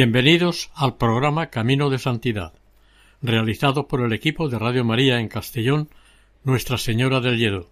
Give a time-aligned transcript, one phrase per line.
[0.00, 2.52] Bienvenidos al programa Camino de Santidad,
[3.20, 5.88] realizado por el equipo de Radio María en Castellón,
[6.44, 7.68] Nuestra Señora del Lledo.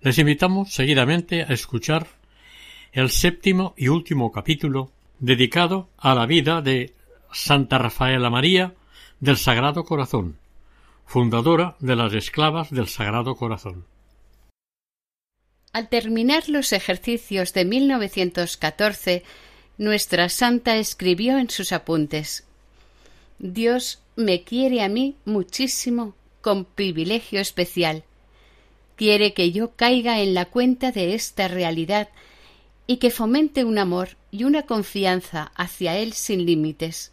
[0.00, 2.06] Les invitamos seguidamente a escuchar
[2.92, 6.94] el séptimo y último capítulo dedicado a la vida de
[7.32, 8.74] Santa Rafaela María
[9.18, 10.38] del Sagrado Corazón,
[11.06, 13.84] fundadora de las Esclavas del Sagrado Corazón.
[15.72, 19.24] Al terminar los ejercicios de 1914,
[19.78, 22.44] nuestra santa escribió en sus apuntes
[23.38, 28.02] Dios me quiere a mí muchísimo, con privilegio especial.
[28.96, 32.08] Quiere que yo caiga en la cuenta de esta realidad
[32.88, 37.12] y que fomente un amor y una confianza hacia Él sin límites,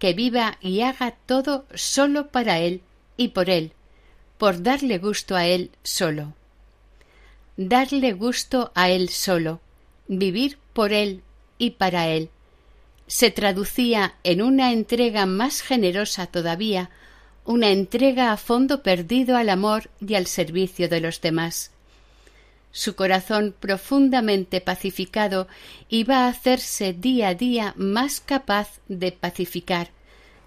[0.00, 2.80] que viva y haga todo solo para Él
[3.16, 3.72] y por Él,
[4.36, 6.34] por darle gusto a Él solo.
[7.56, 9.60] Darle gusto a Él solo,
[10.08, 11.22] vivir por Él
[11.64, 12.30] y para él
[13.06, 16.90] se traducía en una entrega más generosa todavía,
[17.44, 21.70] una entrega a fondo perdido al amor y al servicio de los demás.
[22.72, 25.46] Su corazón profundamente pacificado
[25.88, 29.90] iba a hacerse día a día más capaz de pacificar,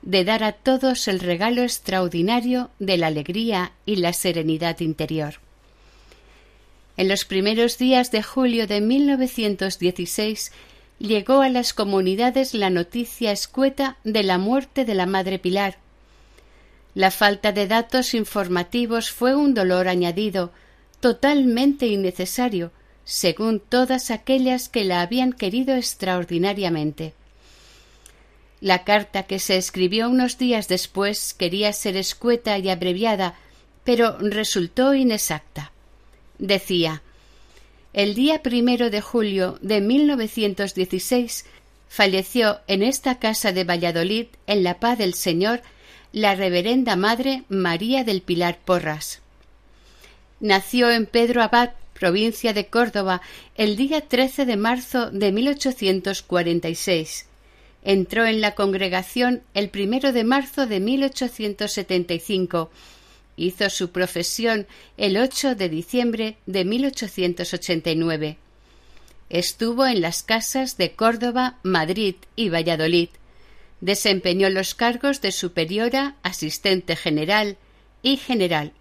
[0.01, 5.35] de dar a todos el regalo extraordinario de la alegría y la serenidad interior.
[6.97, 10.51] En los primeros días de julio de 1916
[10.99, 15.77] llegó a las comunidades la noticia escueta de la muerte de la Madre Pilar.
[16.95, 20.51] La falta de datos informativos fue un dolor añadido,
[20.99, 22.71] totalmente innecesario,
[23.05, 27.13] según todas aquellas que la habían querido extraordinariamente.
[28.59, 33.35] La carta que se escribió unos días después quería ser escueta y abreviada,
[33.83, 35.71] pero resultó inexacta.
[36.39, 37.03] Decía
[37.93, 41.45] el día primero de julio de 1916
[41.87, 45.61] falleció en esta casa de Valladolid, en la paz del Señor,
[46.11, 49.21] la reverenda Madre María del Pilar Porras.
[50.39, 53.21] Nació en Pedro Abad, provincia de Córdoba,
[53.55, 57.25] el día 13 de marzo de 1846.
[57.83, 62.69] Entró en la congregación el primero de marzo de 1875
[63.37, 64.65] Hizo su profesión
[64.97, 68.37] el 8 de diciembre de 1889.
[69.29, 73.09] Estuvo en las casas de Córdoba, Madrid y Valladolid.
[73.79, 77.57] Desempeñó los cargos de superiora, asistente general
[78.01, 78.73] y general.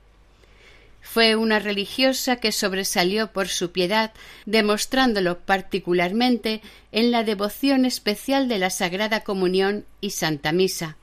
[1.03, 4.13] Fue una religiosa que sobresalió por su piedad,
[4.47, 6.63] demostrándolo particularmente
[6.93, 10.97] en la devoción especial de la Sagrada Comunión y Santa Misa,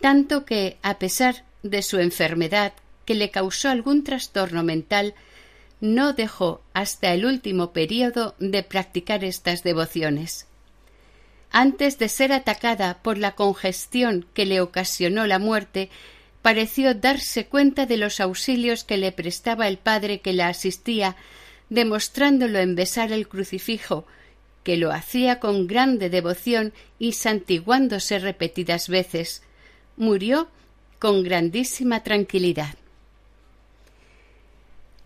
[0.00, 2.72] tanto que, a pesar de su enfermedad
[3.04, 5.14] que le causó algún trastorno mental,
[5.80, 10.46] no dejó hasta el último período de practicar estas devociones.
[11.50, 15.88] Antes de ser atacada por la congestión que le ocasionó la muerte,
[16.42, 21.16] pareció darse cuenta de los auxilios que le prestaba el padre que la asistía,
[21.70, 24.04] demostrándolo en besar el crucifijo,
[24.62, 29.42] que lo hacía con grande devoción y santiguándose repetidas veces.
[29.96, 30.48] Murió
[30.98, 32.74] con grandísima tranquilidad.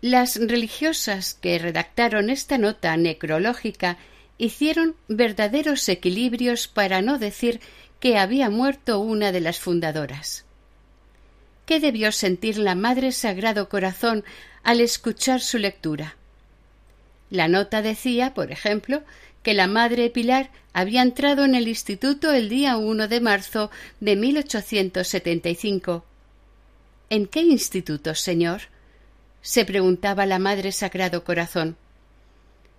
[0.01, 3.97] Las religiosas que redactaron esta nota necrológica
[4.37, 7.61] hicieron verdaderos equilibrios para no decir
[7.99, 10.43] que había muerto una de las fundadoras.
[11.65, 14.25] ¿Qué debió sentir la Madre Sagrado Corazón
[14.63, 16.17] al escuchar su lectura?
[17.29, 19.03] La nota decía, por ejemplo,
[19.43, 23.69] que la Madre Pilar había entrado en el instituto el día 1 de marzo
[23.99, 26.03] de 1875.
[27.09, 28.61] ¿En qué instituto, señor?
[29.43, 31.75] se preguntaba la Madre Sagrado Corazón.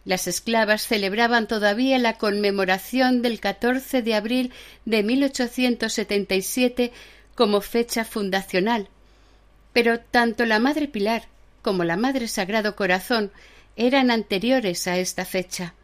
[0.07, 4.53] Las esclavas celebraban todavía la conmemoración del 14 de abril
[4.87, 6.91] de 1877
[7.35, 8.89] como fecha fundacional,
[9.75, 11.29] pero tanto la Madre Pilar
[11.61, 13.31] como la Madre Sagrado Corazón
[13.77, 15.75] eran anteriores a esta fecha.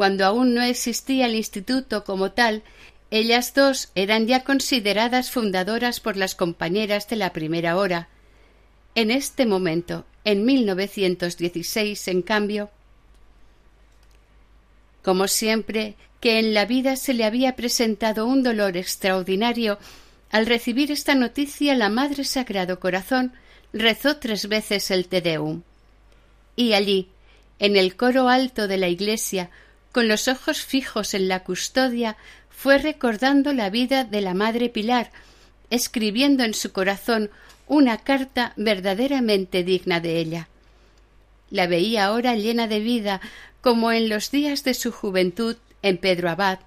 [0.00, 2.62] Cuando aún no existía el instituto como tal,
[3.10, 8.08] Ellas dos eran ya consideradas fundadoras por las compañeras de la primera hora.
[8.94, 12.70] En este momento, en 1916, en cambio,
[15.02, 19.78] como siempre que en la vida se le había presentado un dolor extraordinario,
[20.30, 23.34] al recibir esta noticia la Madre Sagrado Corazón
[23.74, 25.60] rezó tres veces el Te Deum.
[26.56, 27.10] Y allí,
[27.58, 29.50] en el coro alto de la iglesia,
[29.92, 32.16] con los ojos fijos en la custodia,
[32.50, 35.10] fue recordando la vida de la Madre Pilar,
[35.70, 37.30] escribiendo en su corazón
[37.66, 40.48] una carta verdaderamente digna de ella.
[41.50, 43.20] La veía ahora llena de vida,
[43.60, 46.60] como en los días de su juventud en Pedro Abad.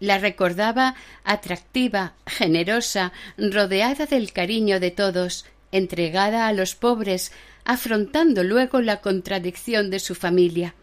[0.00, 0.94] La recordaba
[1.24, 7.32] atractiva, generosa, rodeada del cariño de todos, entregada a los pobres,
[7.64, 10.74] afrontando luego la contradicción de su familia.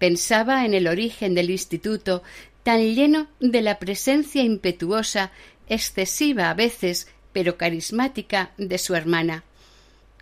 [0.00, 2.22] Pensaba en el origen del instituto,
[2.62, 5.30] tan lleno de la presencia impetuosa,
[5.68, 9.44] excesiva a veces, pero carismática, de su hermana.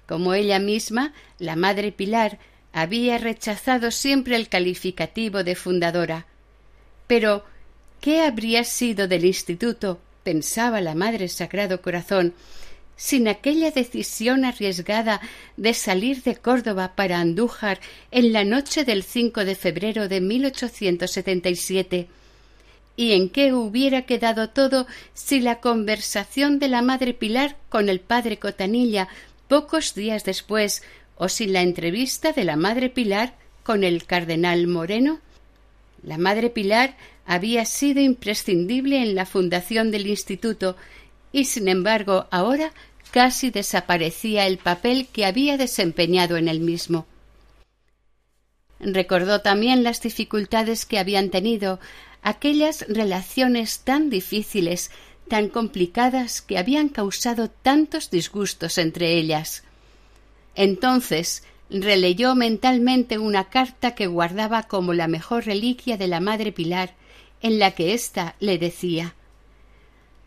[0.09, 2.41] Como ella misma, la madre Pilar
[2.73, 6.27] había rechazado siempre el calificativo de fundadora.
[7.07, 7.45] Pero,
[8.01, 10.01] ¿qué habría sido del instituto?
[10.25, 12.35] pensaba la Madre Sagrado Corazón,
[12.99, 15.21] sin aquella decisión arriesgada
[15.57, 17.79] de salir de Córdoba para Andújar
[18.11, 22.09] en la noche del 5 de febrero de 1877.
[22.97, 28.01] ¿Y en qué hubiera quedado todo si la conversación de la Madre Pilar con el
[28.01, 29.07] padre Cotanilla
[29.47, 30.83] pocos días después
[31.15, 35.21] o sin la entrevista de la Madre Pilar con el cardenal Moreno?
[36.03, 36.97] La Madre Pilar
[37.27, 40.75] había sido imprescindible en la fundación del instituto
[41.31, 42.73] y sin embargo ahora
[43.11, 47.07] casi desaparecía el papel que había desempeñado en el mismo.
[48.81, 51.81] Recordó también las dificultades que habían tenido,
[52.23, 54.91] aquellas relaciones tan difíciles,
[55.29, 59.65] tan complicadas que habían causado tantos disgustos entre ellas.
[60.55, 66.95] Entonces releyó mentalmente una carta que guardaba como la mejor reliquia de la Madre Pilar,
[67.43, 69.15] en la que ésta le decía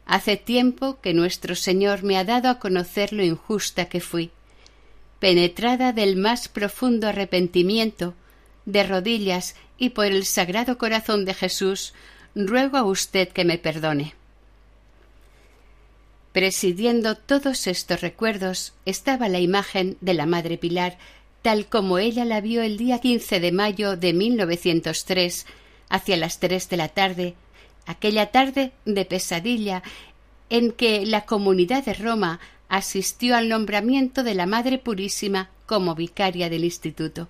[0.06, 4.32] Hace tiempo que nuestro Señor me ha dado a conocer lo injusta que fui.
[5.20, 8.16] Penetrada del más profundo arrepentimiento,
[8.66, 11.94] de rodillas y por el Sagrado Corazón de Jesús,
[12.36, 14.16] ruego a usted que me perdone.
[16.32, 20.98] Presidiendo todos estos recuerdos estaba la imagen de la Madre Pilar,
[21.42, 25.46] tal como ella la vio el día 15 de mayo de 1903,
[25.90, 27.36] hacia las tres de la tarde,
[27.86, 29.84] aquella tarde de pesadilla
[30.50, 32.40] en que la comunidad de Roma
[32.70, 37.28] asistió al nombramiento de la Madre Purísima como vicaria del instituto.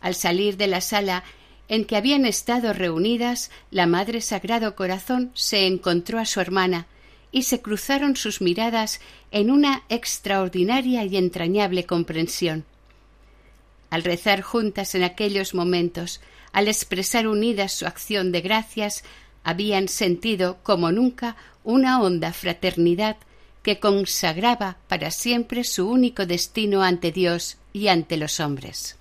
[0.00, 1.24] Al salir de la sala
[1.68, 6.86] en que habían estado reunidas, la Madre Sagrado Corazón se encontró a su hermana,
[7.36, 8.98] y se cruzaron sus miradas
[9.30, 12.64] en una extraordinaria y entrañable comprensión.
[13.90, 16.22] Al rezar juntas en aquellos momentos,
[16.52, 19.04] al expresar unidas su acción de gracias,
[19.46, 23.16] habían sentido como nunca una honda fraternidad
[23.62, 28.98] que consagraba para siempre su único destino ante Dios y ante los hombres.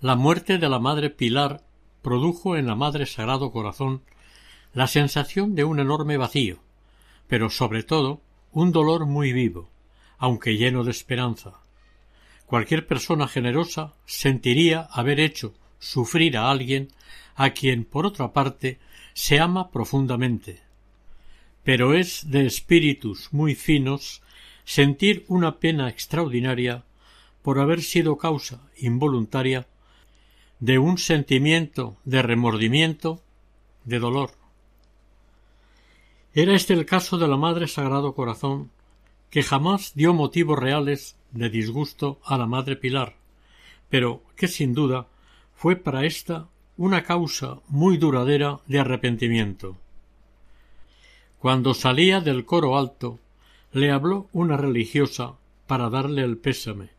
[0.00, 1.60] La muerte de la Madre Pilar
[2.00, 4.00] produjo en la Madre Sagrado Corazón
[4.72, 6.60] la sensación de un enorme vacío,
[7.28, 8.22] pero sobre todo
[8.52, 9.68] un dolor muy vivo,
[10.16, 11.60] aunque lleno de esperanza.
[12.46, 16.88] Cualquier persona generosa sentiría haber hecho sufrir a alguien
[17.34, 18.78] a quien, por otra parte,
[19.14, 20.60] se ama profundamente.
[21.64, 24.22] Pero es de espíritus muy finos
[24.64, 26.84] sentir una pena extraordinaria
[27.42, 29.66] por haber sido causa involuntaria
[30.60, 33.20] de un sentimiento de remordimiento,
[33.84, 34.30] de dolor.
[36.34, 38.70] Era este el caso de la Madre Sagrado Corazón,
[39.28, 43.16] que jamás dio motivos reales de disgusto a la Madre Pilar,
[43.88, 45.08] pero que sin duda
[45.54, 49.76] fue para ésta una causa muy duradera de arrepentimiento.
[51.38, 53.18] Cuando salía del coro alto,
[53.72, 55.34] le habló una religiosa
[55.66, 56.90] para darle el pésame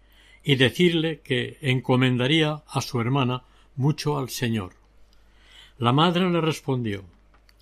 [0.43, 3.43] y decirle que encomendaría a su hermana
[3.75, 4.73] mucho al Señor.
[5.77, 7.03] La madre le respondió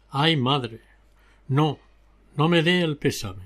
[0.10, 0.82] Ay, madre,
[1.48, 1.80] no,
[2.36, 3.46] no me dé el pésame.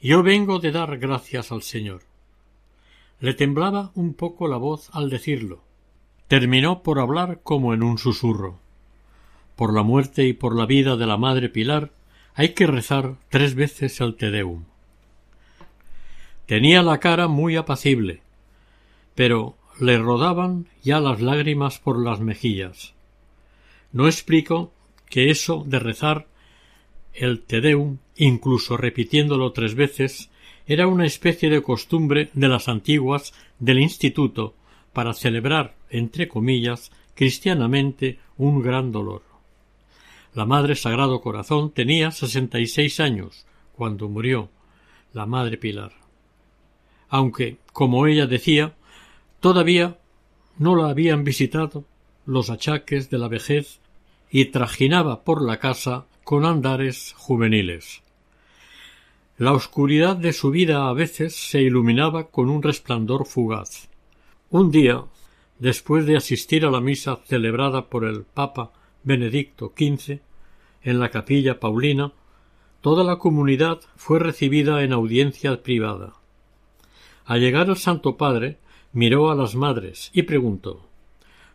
[0.00, 2.02] Yo vengo de dar gracias al Señor.
[3.20, 5.62] Le temblaba un poco la voz al decirlo.
[6.32, 8.58] Terminó por hablar como en un susurro.
[9.54, 11.92] Por la muerte y por la vida de la Madre Pilar
[12.34, 14.64] hay que rezar tres veces el Te Deum.
[16.46, 18.22] Tenía la cara muy apacible,
[19.14, 22.94] pero le rodaban ya las lágrimas por las mejillas.
[23.92, 24.72] No explico
[25.10, 26.28] que eso de rezar
[27.12, 30.30] el Te Deum, incluso repitiéndolo tres veces,
[30.66, 34.54] era una especie de costumbre de las antiguas del instituto
[34.92, 39.22] para celebrar, entre comillas, cristianamente un gran dolor.
[40.34, 43.46] La Madre Sagrado Corazón tenía sesenta y seis años
[43.76, 44.48] cuando murió
[45.12, 45.92] la Madre Pilar.
[47.08, 48.74] Aunque, como ella decía,
[49.40, 49.98] todavía
[50.58, 51.84] no la habían visitado
[52.24, 53.80] los achaques de la vejez
[54.30, 58.02] y trajinaba por la casa con andares juveniles.
[59.36, 63.88] La oscuridad de su vida a veces se iluminaba con un resplandor fugaz.
[64.52, 65.06] Un día,
[65.58, 68.70] después de asistir a la misa celebrada por el Papa
[69.02, 70.20] Benedicto XV
[70.82, 72.12] en la capilla Paulina,
[72.82, 76.16] toda la comunidad fue recibida en audiencia privada.
[77.24, 78.58] Al llegar el Santo Padre,
[78.92, 80.86] miró a las madres y preguntó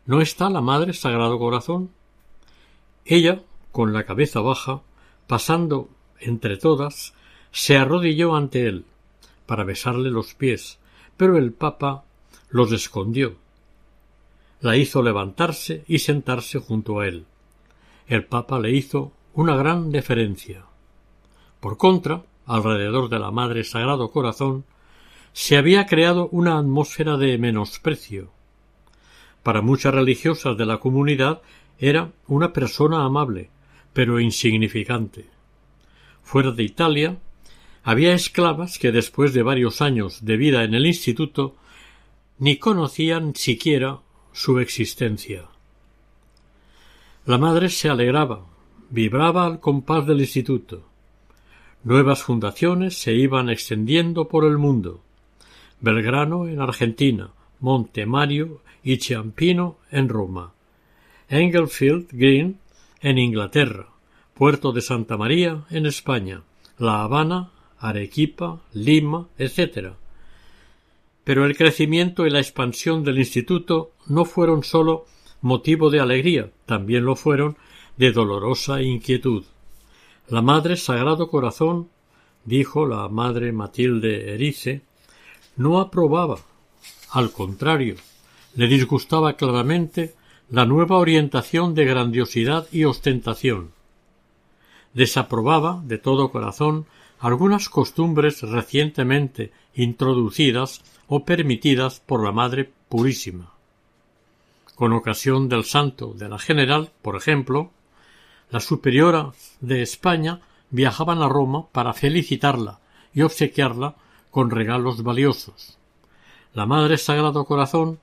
[0.07, 1.91] ¿No está la Madre Sagrado Corazón?
[3.05, 4.81] Ella, con la cabeza baja,
[5.27, 5.87] pasando
[6.19, 7.13] entre todas,
[7.51, 8.85] se arrodilló ante él
[9.45, 10.79] para besarle los pies,
[11.15, 12.03] pero el Papa
[12.49, 13.35] los escondió.
[14.61, 17.25] La hizo levantarse y sentarse junto a él.
[18.07, 20.65] El Papa le hizo una gran deferencia.
[21.59, 24.65] Por contra, alrededor de la Madre Sagrado Corazón,
[25.33, 28.31] se había creado una atmósfera de menosprecio.
[29.43, 31.41] Para muchas religiosas de la comunidad
[31.77, 33.51] era una persona amable,
[33.93, 35.25] pero insignificante.
[36.23, 37.17] Fuera de Italia,
[37.83, 41.55] había esclavas que después de varios años de vida en el instituto
[42.39, 43.99] ni conocían siquiera
[44.31, 45.45] su existencia.
[47.25, 48.45] La madre se alegraba,
[48.89, 50.83] vibraba al compás del instituto.
[51.83, 55.01] Nuevas fundaciones se iban extendiendo por el mundo.
[55.79, 60.53] Belgrano en Argentina, Monte Mario y Ciampino en Roma,
[61.29, 62.59] Englefield Green
[63.01, 63.87] en Inglaterra,
[64.33, 66.43] Puerto de Santa María en España,
[66.77, 69.93] La Habana, Arequipa, Lima, etc.
[71.27, 75.07] Pero el crecimiento y la expansión del instituto no fueron sólo
[75.41, 77.57] motivo de alegría, también lo fueron
[77.97, 79.43] de dolorosa inquietud.
[80.29, 81.89] La Madre Sagrado Corazón,
[82.45, 84.83] dijo la Madre Matilde Erice,
[85.57, 86.37] no aprobaba,
[87.11, 87.95] al contrario,
[88.55, 90.15] le disgustaba claramente
[90.49, 93.71] la nueva orientación de grandiosidad y ostentación.
[94.93, 96.85] Desaprobaba de todo corazón
[97.19, 103.53] algunas costumbres recientemente introducidas o permitidas por la Madre Purísima.
[104.75, 107.71] Con ocasión del santo de la General, por ejemplo,
[108.51, 112.79] las superioras de España viajaban a Roma para felicitarla
[113.13, 113.95] y obsequiarla
[114.29, 115.77] con regalos valiosos.
[116.53, 117.99] La Madre Sagrado Corazón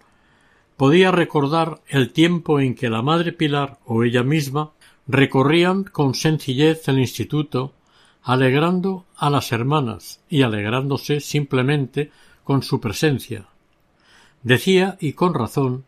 [0.77, 4.73] podía recordar el tiempo en que la Madre Pilar o ella misma
[5.07, 7.73] recorrían con sencillez el instituto,
[8.23, 12.11] alegrando a las hermanas y alegrándose simplemente
[12.45, 13.47] con su presencia.
[14.43, 15.85] Decía, y con razón,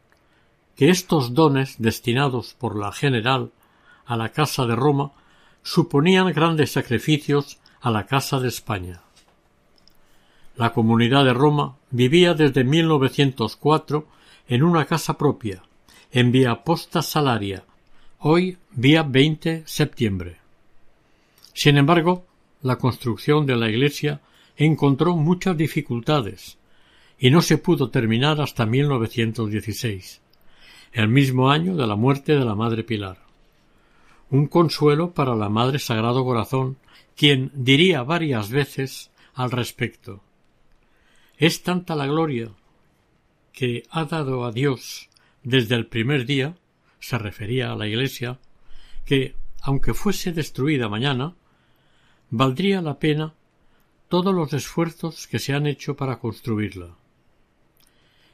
[0.75, 3.53] que estos dones destinados por la general
[4.07, 5.13] a la Casa de Roma
[5.63, 9.03] suponían grandes sacrificios a la Casa de España.
[10.57, 14.07] La comunidad de Roma vivía desde 1904
[14.49, 15.63] en una casa propia,
[16.13, 17.65] en vía Posta Salaria,
[18.21, 20.39] hoy vía 20 septiembre.
[21.53, 22.25] Sin embargo,
[22.63, 24.21] la construcción de la iglesia
[24.57, 26.59] encontró muchas dificultades
[27.19, 30.21] y no se pudo terminar hasta 1916,
[30.93, 33.19] el mismo año de la muerte de la Madre Pilar.
[34.31, 36.79] Un consuelo para la Madre Sagrado Corazón,
[37.17, 40.23] quien diría varias veces al respecto
[41.39, 42.51] Es tanta la gloria
[43.53, 45.09] que ha dado a Dios
[45.43, 46.57] desde el primer día,
[46.99, 48.39] se refería a la Iglesia,
[49.05, 51.35] que, aunque fuese destruida mañana,
[52.31, 53.35] valdría la pena
[54.09, 56.97] todos los esfuerzos que se han hecho para construirla.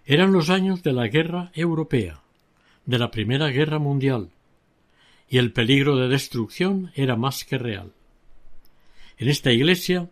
[0.05, 2.23] Eran los años de la guerra europea,
[2.85, 4.31] de la Primera Guerra Mundial,
[5.29, 7.93] y el peligro de destrucción era más que real.
[9.17, 10.11] En esta iglesia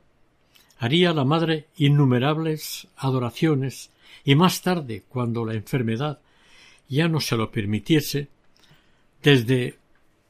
[0.79, 3.91] haría la madre innumerables adoraciones
[4.25, 6.21] y más tarde, cuando la enfermedad
[6.89, 8.29] ya no se lo permitiese,
[9.23, 9.79] desde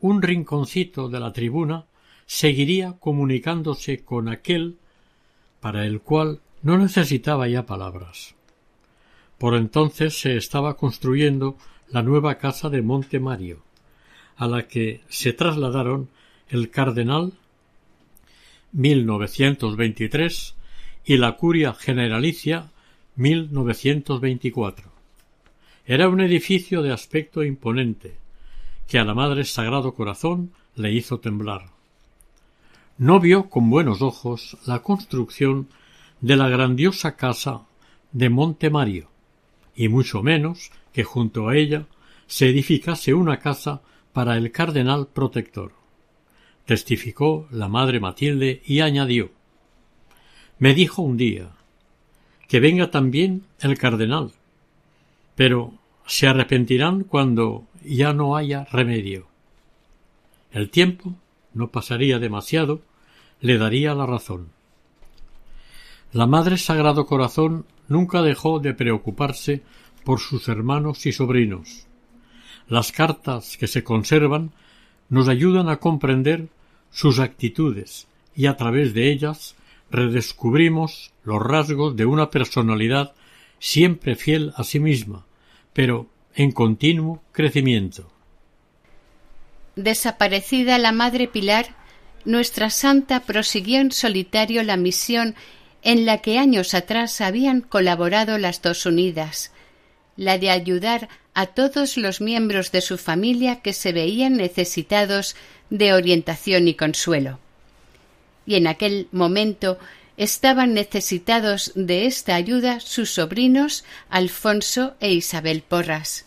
[0.00, 1.86] un rinconcito de la tribuna
[2.26, 4.78] seguiría comunicándose con aquel
[5.60, 8.34] para el cual no necesitaba ya palabras.
[9.38, 11.56] Por entonces se estaba construyendo
[11.88, 13.62] la nueva casa de Monte Mario,
[14.36, 16.08] a la que se trasladaron
[16.48, 17.32] el cardenal
[18.72, 20.54] 1923
[21.04, 22.70] y la curia generalicia
[23.16, 24.90] 1924.
[25.86, 28.16] Era un edificio de aspecto imponente,
[28.86, 31.79] que a la Madre Sagrado Corazón le hizo temblar.
[33.00, 35.68] No vio con buenos ojos la construcción
[36.20, 37.62] de la grandiosa casa
[38.12, 39.08] de Monte Mario,
[39.74, 41.86] y mucho menos que junto a ella
[42.26, 43.80] se edificase una casa
[44.12, 45.72] para el cardenal protector.
[46.66, 49.30] Testificó la madre Matilde y añadió
[50.58, 51.52] Me dijo un día
[52.48, 54.32] que venga también el cardenal,
[55.36, 55.72] pero
[56.04, 59.26] se arrepentirán cuando ya no haya remedio.
[60.52, 61.14] El tiempo
[61.54, 62.82] no pasaría demasiado,
[63.40, 64.48] le daría la razón.
[66.12, 69.62] La Madre Sagrado Corazón nunca dejó de preocuparse
[70.04, 71.86] por sus hermanos y sobrinos.
[72.68, 74.52] Las cartas que se conservan
[75.08, 76.48] nos ayudan a comprender
[76.90, 79.56] sus actitudes y a través de ellas
[79.90, 83.12] redescubrimos los rasgos de una personalidad
[83.58, 85.26] siempre fiel a sí misma,
[85.72, 88.10] pero en continuo crecimiento.
[89.76, 91.74] Desaparecida la Madre Pilar,
[92.24, 95.34] nuestra santa prosiguió en solitario la misión
[95.82, 99.52] en la que años atrás habían colaborado las dos unidas,
[100.16, 105.36] la de ayudar a todos los miembros de su familia que se veían necesitados
[105.70, 107.38] de orientación y consuelo.
[108.44, 109.78] Y en aquel momento
[110.16, 116.26] estaban necesitados de esta ayuda sus sobrinos Alfonso e Isabel Porras.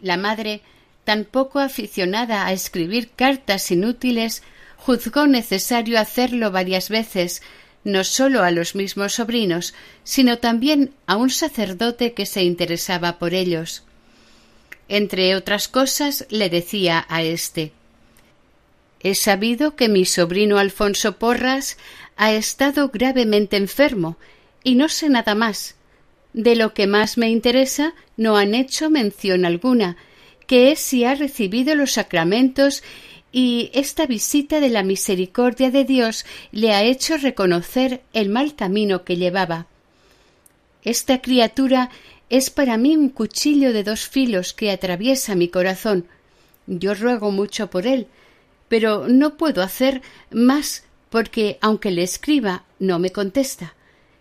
[0.00, 0.62] La madre,
[1.04, 4.42] tan poco aficionada a escribir cartas inútiles,
[4.84, 7.40] juzgó necesario hacerlo varias veces,
[7.84, 13.32] no sólo a los mismos sobrinos, sino también a un sacerdote que se interesaba por
[13.32, 13.84] ellos.
[14.88, 17.72] Entre otras cosas le decía a éste
[19.04, 21.76] He sabido que mi sobrino Alfonso Porras
[22.16, 24.16] ha estado gravemente enfermo
[24.64, 25.76] y no sé nada más.
[26.32, 29.96] De lo que más me interesa no han hecho mención alguna,
[30.46, 32.82] que es si ha recibido los sacramentos
[33.32, 39.04] y esta visita de la misericordia de Dios le ha hecho reconocer el mal camino
[39.04, 39.66] que llevaba.
[40.84, 41.90] Esta criatura
[42.28, 46.06] es para mí un cuchillo de dos filos que atraviesa mi corazón.
[46.66, 48.06] Yo ruego mucho por él,
[48.68, 53.74] pero no puedo hacer más porque, aunque le escriba, no me contesta.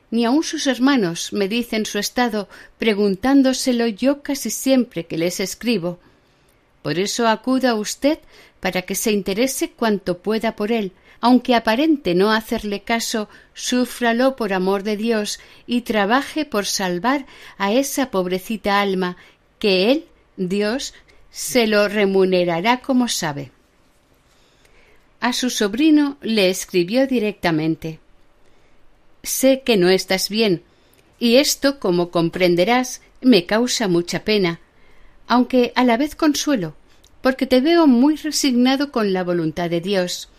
[0.10, 6.00] Ni aun sus hermanos me dicen su estado, preguntándoselo yo casi siempre que les escribo.
[6.82, 8.20] Por eso acuda usted
[8.60, 14.54] para que se interese cuanto pueda por él, aunque aparente no hacerle caso, súfralo por
[14.54, 17.26] amor de Dios y trabaje por salvar
[17.58, 19.18] a esa pobrecita alma,
[19.60, 20.06] que él,
[20.38, 20.96] Dios,
[21.30, 23.52] se lo remunerará como sabe.
[25.20, 28.00] A su sobrino le escribió directamente
[29.22, 30.64] Sé que no estás bien,
[31.20, 34.60] y esto, como comprenderás, me causa mucha pena,
[35.28, 36.76] aunque a la vez consuelo,
[37.22, 40.30] porque te veo muy resignado con la voluntad de Dios.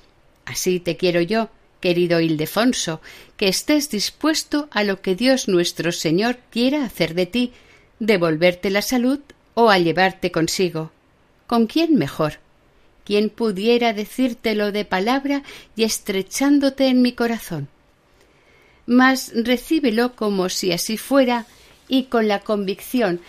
[0.45, 1.49] Así te quiero yo,
[1.81, 3.01] querido Ildefonso,
[3.37, 7.53] que estés dispuesto a lo que Dios nuestro Señor quiera hacer de ti,
[7.99, 9.21] devolverte la salud
[9.55, 10.91] o a llevarte consigo.
[11.47, 12.39] ¿Con quién mejor?
[13.05, 15.43] ¿Quién pudiera decírtelo de palabra
[15.77, 17.69] y estrechándote en mi corazón?
[18.87, 21.47] Mas recíbelo como si así fuera
[21.89, 23.21] y con la convicción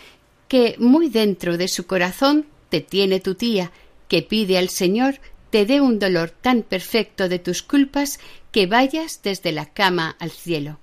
[0.54, 3.72] que muy dentro de su corazón te tiene tu tía,
[4.08, 5.16] que pide al Señor
[5.50, 8.20] te dé un dolor tan perfecto de tus culpas
[8.52, 10.78] que vayas desde la cama al cielo.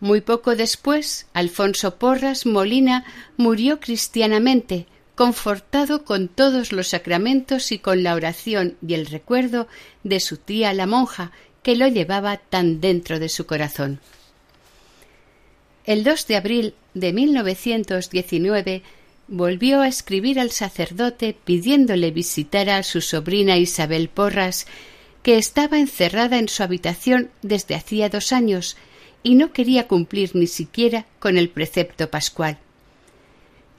[0.00, 3.06] Muy poco después, Alfonso Porras Molina
[3.38, 9.66] murió cristianamente, confortado con todos los sacramentos y con la oración y el recuerdo
[10.04, 13.98] de su tía la monja, que lo llevaba tan dentro de su corazón.
[15.86, 18.82] El 2 de abril de 1919
[19.28, 24.66] volvió a escribir al sacerdote pidiéndole visitara a su sobrina Isabel Porras,
[25.22, 28.78] que estaba encerrada en su habitación desde hacía dos años
[29.22, 32.56] y no quería cumplir ni siquiera con el precepto pascual.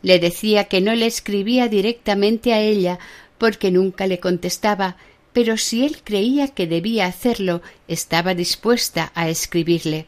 [0.03, 2.99] Le decía que no le escribía directamente a ella
[3.39, 4.95] porque nunca le contestaba,
[5.33, 10.05] pero si él creía que debía hacerlo, estaba dispuesta a escribirle.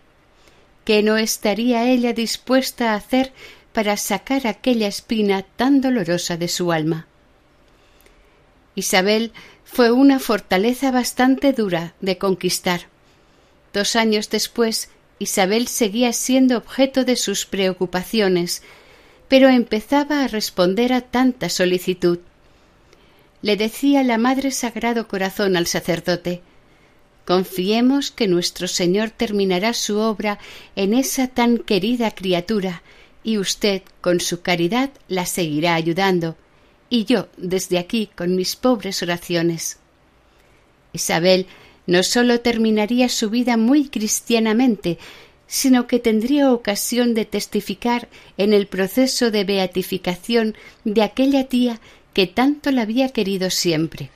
[0.89, 3.32] ¿Qué no estaría ella dispuesta a hacer
[3.73, 7.06] para sacar aquella espina tan dolorosa de su alma.
[8.73, 9.32] Isabel
[9.63, 12.88] fue una fortaleza bastante dura de conquistar.
[13.71, 18.63] Dos años después, Isabel seguía siendo objeto de sus preocupaciones,
[19.28, 22.17] pero empezaba a responder a tanta solicitud.
[23.43, 26.41] Le decía la Madre Sagrado Corazón al sacerdote
[27.29, 30.39] Confiemos que nuestro Señor terminará su obra
[30.75, 32.81] en esa tan querida criatura,
[33.23, 36.35] y usted con su caridad la seguirá ayudando.
[36.89, 39.77] y yo desde aquí con mis pobres oraciones.
[40.91, 41.45] Isabel
[41.85, 44.97] no sólo terminaría su vida muy cristianamente,
[45.45, 51.79] sino que tendría ocasión de testificar en el proceso de beatificación de aquella tía
[52.11, 54.09] que tanto la había querido siempre.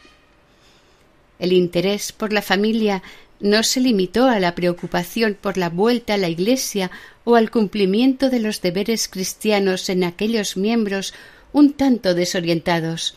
[1.39, 3.04] El interés por la familia
[3.39, 6.91] no se limitó a la preocupación por la vuelta a la Iglesia
[7.26, 11.13] o al cumplimiento de los deberes cristianos en aquellos miembros
[11.52, 13.15] un tanto desorientados.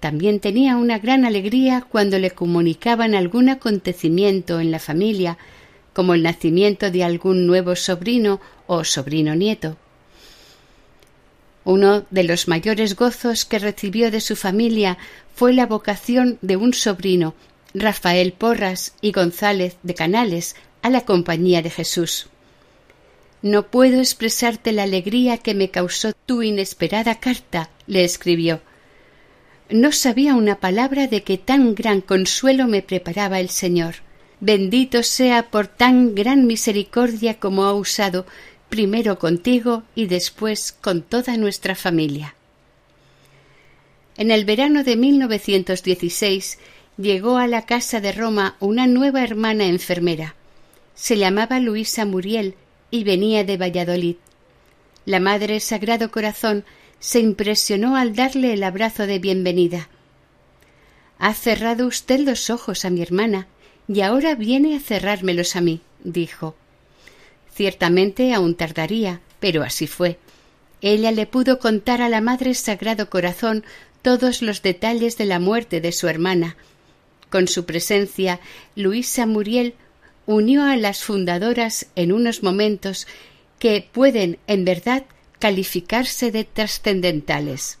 [0.00, 5.38] También tenía una gran alegría cuando le comunicaban algún acontecimiento en la familia,
[5.92, 9.76] como el nacimiento de algún nuevo sobrino o sobrino nieto.
[11.68, 14.96] Uno de los mayores gozos que recibió de su familia
[15.34, 17.34] fue la vocación de un sobrino,
[17.74, 22.28] Rafael Porras y González de Canales, a la Compañía de Jesús.
[23.42, 28.62] No puedo expresarte la alegría que me causó tu inesperada carta, le escribió.
[29.68, 33.96] No sabía una palabra de que tan gran consuelo me preparaba el Señor.
[34.40, 38.24] Bendito sea por tan gran misericordia como ha usado
[38.68, 42.34] primero contigo y después con toda nuestra familia.
[44.16, 46.58] En el verano de 1916
[46.96, 50.34] llegó a la casa de Roma una nueva hermana enfermera.
[50.94, 52.56] Se llamaba Luisa Muriel
[52.90, 54.16] y venía de Valladolid.
[55.04, 56.64] La Madre Sagrado Corazón
[56.98, 59.88] se impresionó al darle el abrazo de bienvenida.
[61.18, 63.46] Ha cerrado usted los ojos a mi hermana
[63.86, 66.56] y ahora viene a cerrármelos a mí, dijo.
[67.58, 70.16] Ciertamente aún tardaría, pero así fue.
[70.80, 73.64] Ella le pudo contar a la Madre Sagrado Corazón
[74.00, 76.56] todos los detalles de la muerte de su hermana.
[77.30, 78.38] Con su presencia,
[78.76, 79.74] Luisa Muriel
[80.24, 83.08] unió a las fundadoras en unos momentos
[83.58, 85.06] que pueden, en verdad,
[85.40, 87.78] calificarse de trascendentales.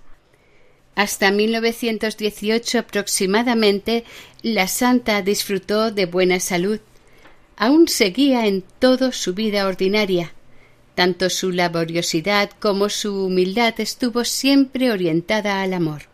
[0.96, 4.02] Hasta 1918 aproximadamente,
[4.42, 6.80] la santa disfrutó de buena salud.
[7.58, 10.32] Aún seguía en todo su vida ordinaria.
[10.94, 16.04] Tanto su laboriosidad como su humildad estuvo siempre orientada al amor.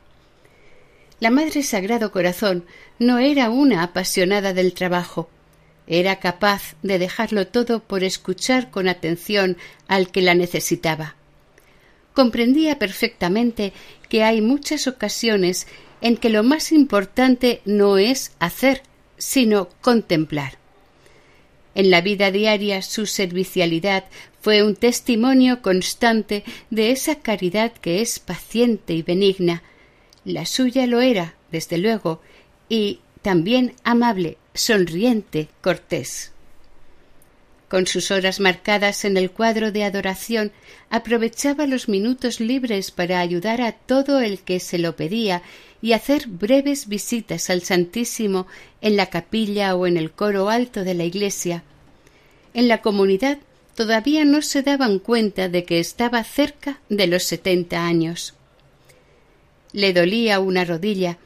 [1.20, 2.64] La Madre Sagrado Corazón
[2.98, 5.30] no era una apasionada del trabajo.
[5.86, 11.14] Era capaz de dejarlo todo por escuchar con atención al que la necesitaba
[12.14, 13.72] comprendía perfectamente
[14.08, 15.66] que hay muchas ocasiones
[16.00, 18.82] en que lo más importante no es hacer,
[19.18, 20.63] sino contemplar.
[21.74, 24.04] En la vida diaria su servicialidad
[24.40, 29.62] fue un testimonio constante de esa caridad que es paciente y benigna.
[30.24, 32.20] La suya lo era, desde luego,
[32.68, 36.33] y también amable, sonriente, cortés
[37.74, 40.52] con sus horas marcadas en el cuadro de adoración,
[40.90, 45.42] aprovechaba los minutos libres para ayudar a todo el que se lo pedía
[45.82, 48.46] y hacer breves visitas al Santísimo
[48.80, 51.64] en la capilla o en el coro alto de la iglesia.
[52.54, 53.38] En la comunidad
[53.74, 58.34] todavía no se daban cuenta de que estaba cerca de los setenta años.
[59.72, 61.18] Le dolía una rodilla.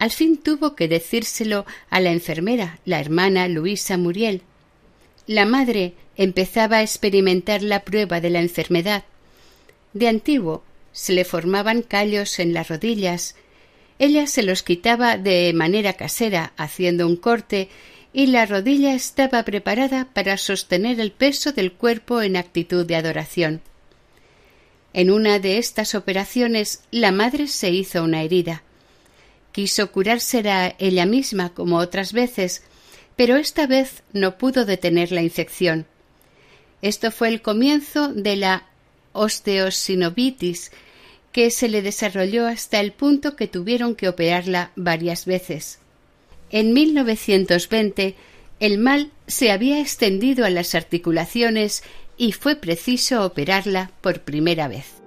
[0.00, 4.42] Al fin tuvo que decírselo a la enfermera, la hermana Luisa Muriel,
[5.26, 9.04] la madre empezaba a experimentar la prueba de la enfermedad.
[9.92, 13.34] De antiguo se le formaban callos en las rodillas.
[13.98, 17.68] Ella se los quitaba de manera casera, haciendo un corte,
[18.12, 23.62] y la rodilla estaba preparada para sostener el peso del cuerpo en actitud de adoración.
[24.92, 28.62] En una de estas operaciones la madre se hizo una herida.
[29.52, 32.62] Quiso curársela ella misma como otras veces,
[33.16, 35.86] pero esta vez no pudo detener la infección.
[36.80, 38.66] Esto fue el comienzo de la
[39.12, 40.72] osteosinovitis,
[41.32, 45.78] que se le desarrolló hasta el punto que tuvieron que operarla varias veces.
[46.50, 48.14] En 1920
[48.60, 51.82] el mal se había extendido a las articulaciones
[52.16, 55.01] y fue preciso operarla por primera vez.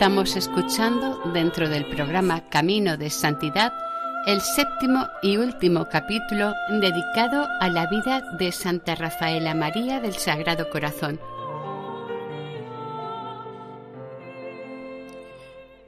[0.00, 3.70] Estamos escuchando dentro del programa Camino de Santidad
[4.24, 10.70] el séptimo y último capítulo dedicado a la vida de Santa Rafaela María del Sagrado
[10.70, 11.20] Corazón.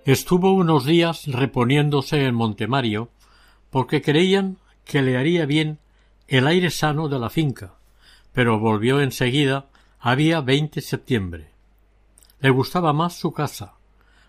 [0.04, 3.08] Estuvo unos días reponiéndose en Montemario
[3.70, 5.78] porque creían que le haría bien
[6.28, 7.76] el aire sano de la finca,
[8.34, 11.50] pero volvió enseguida, había 20 de septiembre.
[12.40, 13.76] Le gustaba más su casa,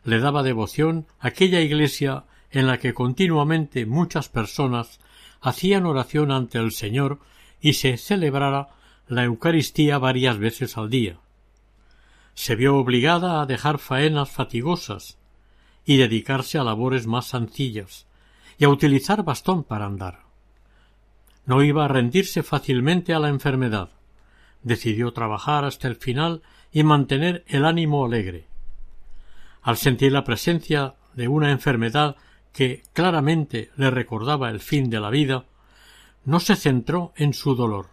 [0.04, 5.00] le daba devoción aquella iglesia en la que continuamente muchas personas
[5.42, 7.20] hacían oración ante el Señor
[7.60, 8.70] y se celebrara
[9.08, 11.18] la Eucaristía varias veces al día.
[12.36, 15.18] Se vio obligada a dejar faenas fatigosas
[15.86, 18.08] y dedicarse a labores más sencillas
[18.58, 20.22] y a utilizar bastón para andar.
[21.46, 23.90] No iba a rendirse fácilmente a la enfermedad.
[24.62, 28.48] Decidió trabajar hasta el final y mantener el ánimo alegre.
[29.64, 32.18] Al sentir la presencia de una enfermedad
[32.52, 35.46] que claramente le recordaba el fin de la vida,
[36.26, 37.88] no se centró en su dolor.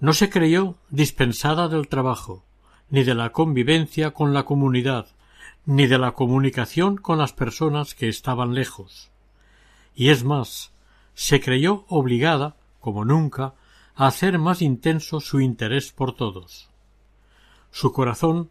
[0.00, 2.44] No se creyó dispensada del trabajo,
[2.88, 5.08] ni de la convivencia con la comunidad,
[5.64, 9.10] ni de la comunicación con las personas que estaban lejos.
[9.94, 10.72] Y es más,
[11.14, 13.54] se creyó obligada, como nunca,
[13.96, 16.68] a hacer más intenso su interés por todos.
[17.70, 18.50] Su corazón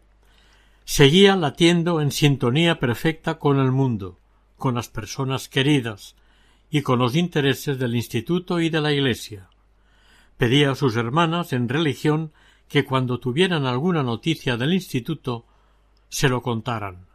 [0.86, 4.20] seguía latiendo en sintonía perfecta con el mundo,
[4.56, 6.14] con las personas queridas
[6.70, 9.50] y con los intereses del instituto y de la iglesia.
[10.38, 12.32] Pedía a sus hermanas en religión
[12.68, 15.44] que cuando tuvieran alguna noticia del instituto
[16.08, 17.06] se lo contaran.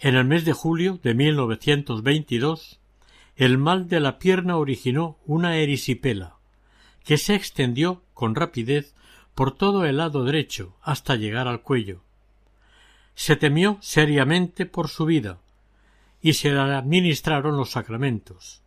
[0.00, 2.80] En el mes de julio de 1922,
[3.36, 6.38] el mal de la pierna originó una erisipela,
[7.04, 8.96] que se extendió con rapidez
[9.36, 12.02] por todo el lado derecho hasta llegar al cuello.
[13.14, 15.38] Se temió seriamente por su vida,
[16.20, 18.62] y se le administraron los sacramentos.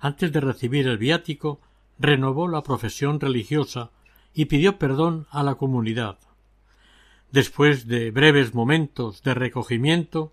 [0.00, 1.60] Antes de recibir el viático,
[1.98, 3.90] renovó la profesión religiosa
[4.34, 6.18] y pidió perdón a la comunidad.
[7.30, 10.32] Después de breves momentos de recogimiento,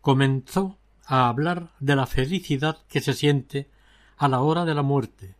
[0.00, 3.68] comenzó a hablar de la felicidad que se siente
[4.16, 5.34] a la hora de la muerte,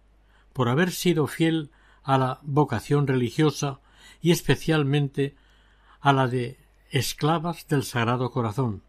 [0.52, 1.70] por haber sido fiel
[2.04, 3.80] a la vocación religiosa
[4.20, 5.34] y especialmente
[6.00, 6.58] a la de
[6.92, 8.82] esclavas del Sagrado Corazón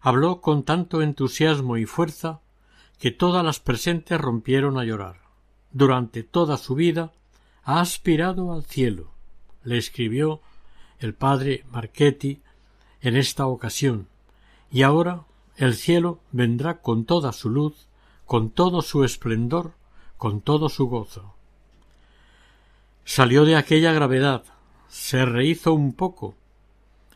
[0.00, 2.40] habló con tanto entusiasmo y fuerza
[2.98, 5.20] que todas las presentes rompieron a llorar.
[5.72, 7.12] Durante toda su vida
[7.62, 9.12] ha aspirado al cielo,
[9.62, 10.40] le escribió
[10.98, 12.40] el padre Marchetti
[13.02, 14.08] en esta ocasión,
[14.70, 15.24] y ahora
[15.56, 17.86] el cielo vendrá con toda su luz,
[18.24, 19.74] con todo su esplendor,
[20.16, 21.34] con todo su gozo.
[23.04, 24.44] Salió de aquella gravedad,
[24.88, 26.34] se rehizo un poco,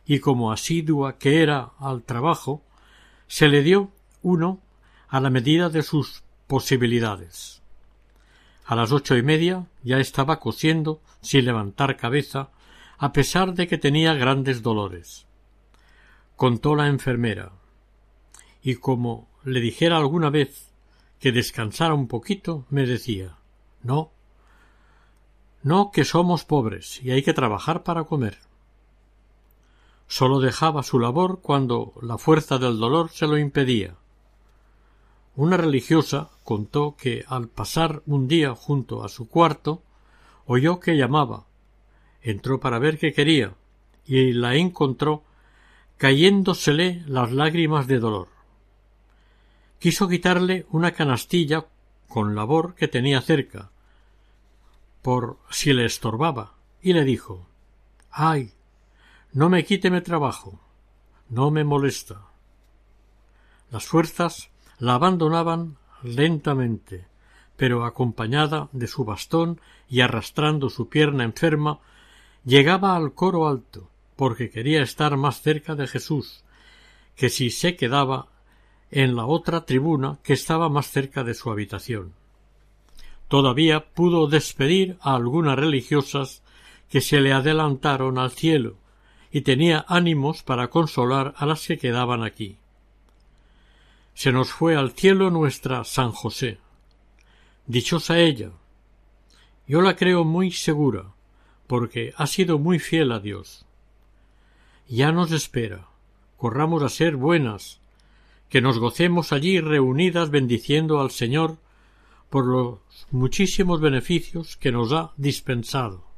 [0.07, 2.63] y como asidua que era al trabajo,
[3.27, 3.91] se le dio
[4.23, 4.61] uno
[5.09, 7.63] a la medida de sus posibilidades.
[8.67, 12.51] A las ocho y media ya estaba cosiendo sin levantar cabeza,
[12.99, 15.27] a pesar de que tenía grandes dolores.
[16.37, 17.53] Contó la enfermera,
[18.63, 20.73] y como le dijera alguna vez
[21.21, 23.37] que descansara un poquito, me decía
[23.83, 24.11] No,
[25.63, 28.39] no que somos pobres y hay que trabajar para comer.
[30.07, 33.97] Sólo dejaba su labor cuando la fuerza del dolor se lo impedía.
[35.37, 39.83] Una religiosa contó que al pasar un día junto a su cuarto
[40.47, 41.47] oyó que llamaba.
[42.23, 43.55] Entró para ver qué quería
[44.07, 45.25] y la encontró
[45.97, 48.29] cayéndosele las lágrimas de dolor.
[49.79, 51.67] Quiso quitarle una canastilla
[52.09, 53.71] con labor que tenía cerca,
[55.03, 57.47] por si le estorbaba, y le dijo
[58.11, 58.54] Ay,
[59.35, 60.61] no me quite mi trabajo.
[61.29, 62.23] No me molesta.
[63.71, 67.09] Las fuerzas la abandonaban lentamente,
[67.57, 71.81] pero acompañada de su bastón y arrastrando su pierna enferma,
[72.45, 76.45] llegaba al coro alto, porque quería estar más cerca de Jesús,
[77.17, 78.29] que si se quedaba
[78.93, 82.13] en la otra tribuna que estaba más cerca de su habitación.
[83.27, 86.45] Todavía pudo despedir a algunas religiosas
[86.89, 88.77] que se le adelantaron al cielo,
[89.35, 92.57] y tenía ánimos para consolar a las que quedaban aquí.
[94.15, 96.59] Se nos fue al cielo nuestra San José.
[97.67, 98.53] Dichosa ella.
[99.67, 101.07] Yo la creo muy segura,
[101.67, 103.67] porque ha sido muy fiel a Dios.
[104.89, 105.89] Ya nos espera.
[106.37, 107.81] Corramos a ser buenas,
[108.49, 111.57] que nos gocemos allí reunidas bendiciendo al Señor
[112.31, 112.79] por los
[113.11, 116.14] muchísimos beneficios que nos ha dispensado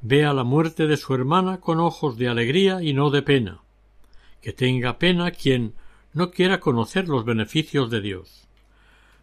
[0.00, 3.60] vea la muerte de su hermana con ojos de alegría y no de pena,
[4.40, 5.74] que tenga pena quien
[6.12, 8.48] no quiera conocer los beneficios de Dios.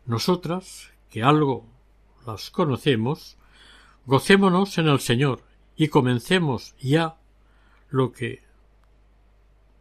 [0.05, 1.65] Nosotras, que algo
[2.25, 3.37] las conocemos,
[4.05, 5.41] gocémonos en el Señor
[5.75, 7.17] y comencemos ya
[7.89, 8.43] lo que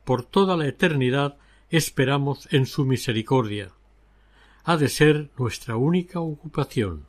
[0.05, 1.37] por toda la eternidad
[1.71, 3.73] esperamos en su misericordia.
[4.65, 7.07] Ha de ser nuestra única ocupación.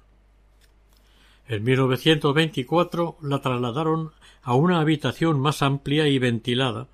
[1.48, 6.88] En 1924 la trasladaron a una habitación más amplia y ventilada,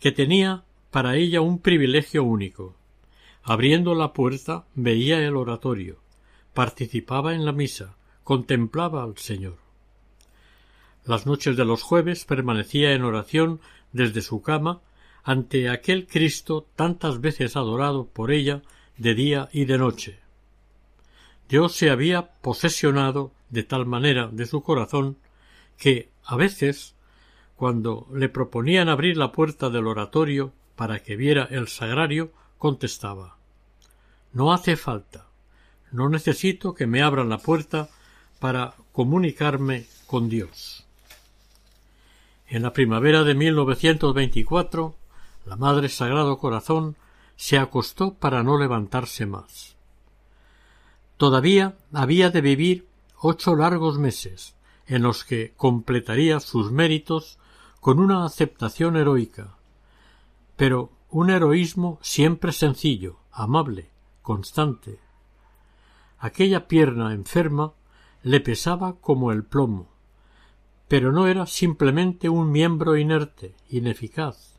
[0.00, 2.74] que tenía para ella un privilegio único.
[3.42, 5.98] Abriendo la puerta veía el oratorio,
[6.54, 9.58] participaba en la misa, contemplaba al Señor.
[11.04, 13.60] Las noches de los jueves permanecía en oración
[13.92, 14.80] desde su cama
[15.24, 18.62] ante aquel Cristo tantas veces adorado por ella
[18.96, 20.18] de día y de noche.
[21.48, 25.18] Dios se había posesionado de tal manera de su corazón
[25.78, 26.96] que a veces
[27.54, 33.36] cuando le proponían abrir la puerta del oratorio para que viera el sagrario, contestaba
[34.32, 35.26] No hace falta.
[35.92, 37.90] No necesito que me abran la puerta
[38.40, 40.86] para comunicarme con Dios.
[42.48, 44.96] En la primavera de 1924,
[45.44, 46.96] la Madre Sagrado Corazón
[47.36, 49.76] se acostó para no levantarse más.
[51.16, 52.86] Todavía había de vivir
[53.24, 57.38] ocho largos meses, en los que completaría sus méritos
[57.80, 59.54] con una aceptación heroica,
[60.56, 64.98] pero un heroísmo siempre sencillo, amable, constante.
[66.18, 67.74] Aquella pierna enferma
[68.24, 69.88] le pesaba como el plomo,
[70.88, 74.58] pero no era simplemente un miembro inerte, ineficaz.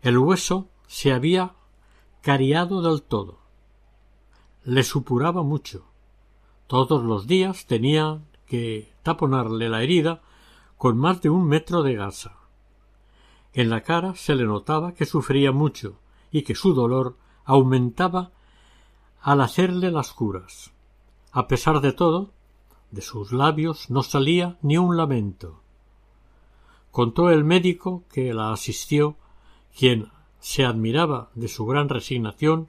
[0.00, 1.54] El hueso se había
[2.22, 3.40] cariado del todo.
[4.62, 5.89] Le supuraba mucho.
[6.70, 10.22] Todos los días tenía que taponarle la herida
[10.78, 12.36] con más de un metro de gasa.
[13.52, 15.98] En la cara se le notaba que sufría mucho
[16.30, 18.30] y que su dolor aumentaba
[19.20, 20.70] al hacerle las curas.
[21.32, 22.30] A pesar de todo,
[22.92, 25.64] de sus labios no salía ni un lamento.
[26.92, 29.16] Contó el médico que la asistió,
[29.76, 32.68] quien se admiraba de su gran resignación,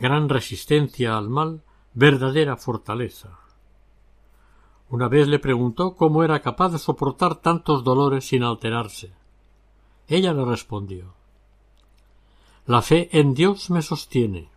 [0.00, 1.62] gran resistencia al mal,
[1.96, 3.38] verdadera fortaleza.
[4.90, 9.14] Una vez le preguntó cómo era capaz de soportar tantos dolores sin alterarse.
[10.06, 11.14] Ella le respondió
[12.66, 14.50] La fe en Dios me sostiene.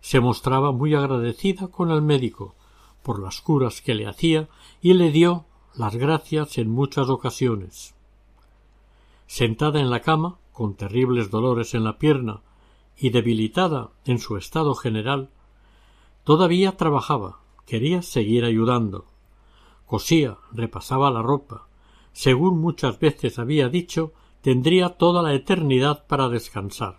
[0.00, 2.54] Se mostraba muy agradecida con el médico
[3.02, 4.48] por las curas que le hacía
[4.80, 7.94] y le dio las gracias en muchas ocasiones.
[9.26, 12.40] Sentada en la cama, con terribles dolores en la pierna
[12.96, 15.28] y debilitada en su estado general,
[16.24, 19.06] todavía trabajaba, quería seguir ayudando.
[19.86, 21.66] Cosía, repasaba la ropa.
[22.12, 26.98] Según muchas veces había dicho, tendría toda la eternidad para descansar.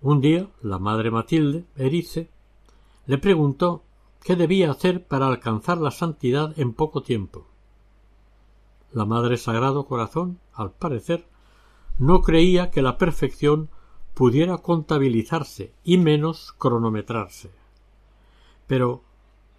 [0.00, 2.30] Un día la madre Matilde, Erice,
[3.06, 3.82] le preguntó
[4.22, 7.46] qué debía hacer para alcanzar la santidad en poco tiempo.
[8.92, 11.26] La Madre Sagrado Corazón, al parecer,
[11.98, 13.68] no creía que la perfección
[14.14, 17.50] pudiera contabilizarse y menos cronometrarse.
[18.66, 19.02] Pero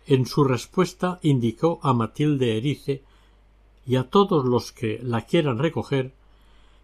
[0.06, 3.04] en su respuesta indicó a Matilde Erice
[3.86, 6.13] y a todos los que la quieran recoger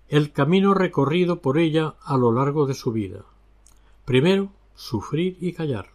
[0.10, 3.26] el camino recorrido por ella a lo largo de su vida.
[4.06, 5.90] Primero, sufrir y callar.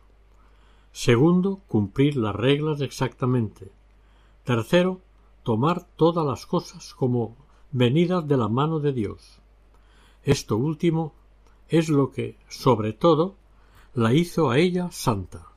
[0.93, 3.71] Segundo, cumplir las reglas exactamente.
[4.45, 5.01] Tercero,
[5.43, 7.37] tomar todas las cosas como
[7.71, 9.41] venidas de la mano de Dios.
[10.25, 11.13] Esto último
[11.69, 13.37] es lo que, sobre todo,
[13.95, 15.49] la hizo a ella santa.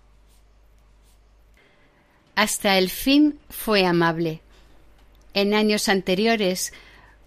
[2.36, 4.42] Hasta el fin fue amable.
[5.34, 6.74] En años anteriores,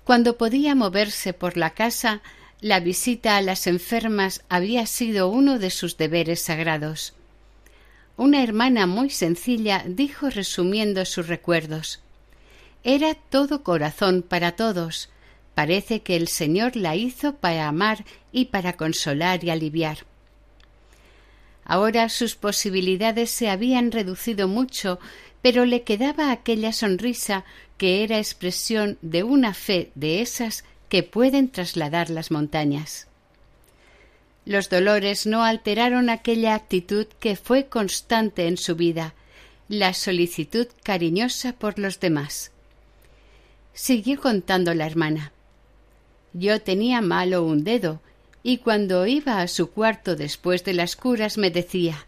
[0.05, 2.23] cuando podía moverse por la casa,
[2.61, 7.15] la visita a las enfermas había sido uno de sus deberes sagrados.
[8.17, 12.01] Una hermana muy sencilla dijo resumiendo sus recuerdos
[12.85, 15.11] Era todo corazón para todos.
[15.55, 20.07] Parece que el Señor la hizo para amar y para consolar y aliviar.
[21.65, 24.99] Ahora sus posibilidades se habían reducido mucho,
[25.43, 27.45] pero le quedaba aquella sonrisa
[27.79, 33.09] que era expresión de una fe de esas que pueden trasladar las montañas.
[34.47, 39.15] Los dolores no alteraron aquella actitud que fue constante en su vida,
[39.69, 42.53] la solicitud cariñosa por los demás.
[43.73, 45.33] Siguió contando la hermana.
[46.35, 48.01] Yo tenía malo un dedo
[48.47, 52.07] y cuando iba a su cuarto después de las curas me decía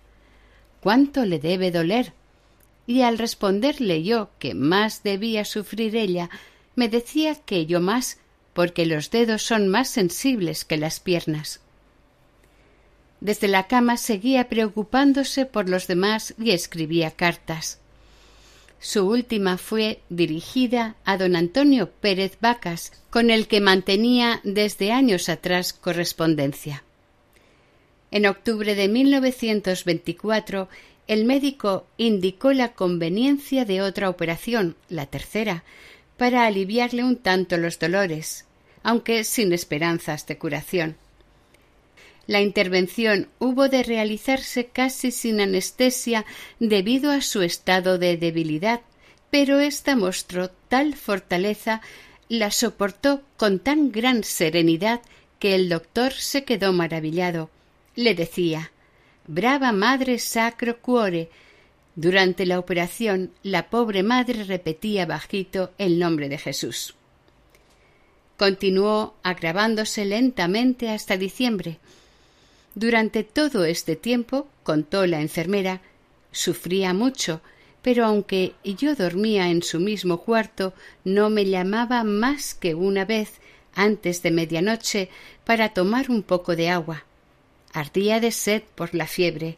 [0.80, 2.12] ¿Cuánto le debe doler?
[2.87, 6.30] Y al responderle yo que más debía sufrir ella,
[6.76, 8.18] me decía que yo más,
[8.53, 11.61] porque los dedos son más sensibles que las piernas.
[13.20, 17.80] Desde la cama seguía preocupándose por los demás y escribía cartas.
[18.78, 25.28] Su última fue dirigida a don Antonio Pérez Vacas, con el que mantenía desde años
[25.28, 26.84] atrás correspondencia.
[28.10, 30.68] En octubre de 1924,
[31.06, 35.64] el médico indicó la conveniencia de otra operación, la tercera,
[36.16, 38.46] para aliviarle un tanto los dolores,
[38.82, 40.96] aunque sin esperanzas de curación.
[42.26, 46.24] La intervención hubo de realizarse casi sin anestesia
[46.58, 48.80] debido a su estado de debilidad,
[49.30, 51.82] pero ésta mostró tal fortaleza,
[52.28, 55.00] la soportó con tan gran serenidad
[55.38, 57.50] que el doctor se quedó maravillado.
[57.94, 58.72] Le decía
[59.28, 61.30] Brava madre sacro cuore.
[61.94, 66.94] Durante la operación, la pobre madre repetía bajito el nombre de Jesús.
[68.36, 71.78] Continuó agravándose lentamente hasta diciembre,
[72.76, 75.80] durante todo este tiempo, contó la enfermera,
[76.30, 77.40] sufría mucho,
[77.80, 83.40] pero aunque yo dormía en su mismo cuarto, no me llamaba más que una vez
[83.74, 85.08] antes de medianoche
[85.46, 87.04] para tomar un poco de agua.
[87.72, 89.56] Ardía de sed por la fiebre.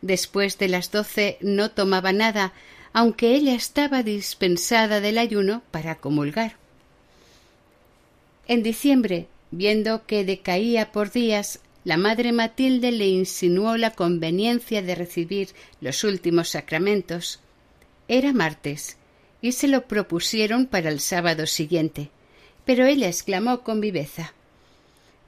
[0.00, 2.54] Después de las doce no tomaba nada,
[2.94, 6.56] aunque ella estaba dispensada del ayuno para comulgar.
[8.48, 14.94] En diciembre, viendo que decaía por días, la madre Matilde le insinuó la conveniencia de
[14.94, 15.48] recibir
[15.80, 17.40] los últimos sacramentos.
[18.08, 18.96] Era martes,
[19.40, 22.10] y se lo propusieron para el sábado siguiente.
[22.66, 24.34] Pero ella exclamó con viveza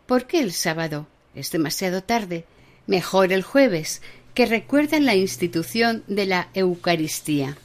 [0.07, 1.07] ¿Por qué el sábado?
[1.35, 2.45] Es demasiado tarde.
[2.87, 4.03] Mejor el jueves,
[4.35, 7.57] que recuerda la institución de la Eucaristía.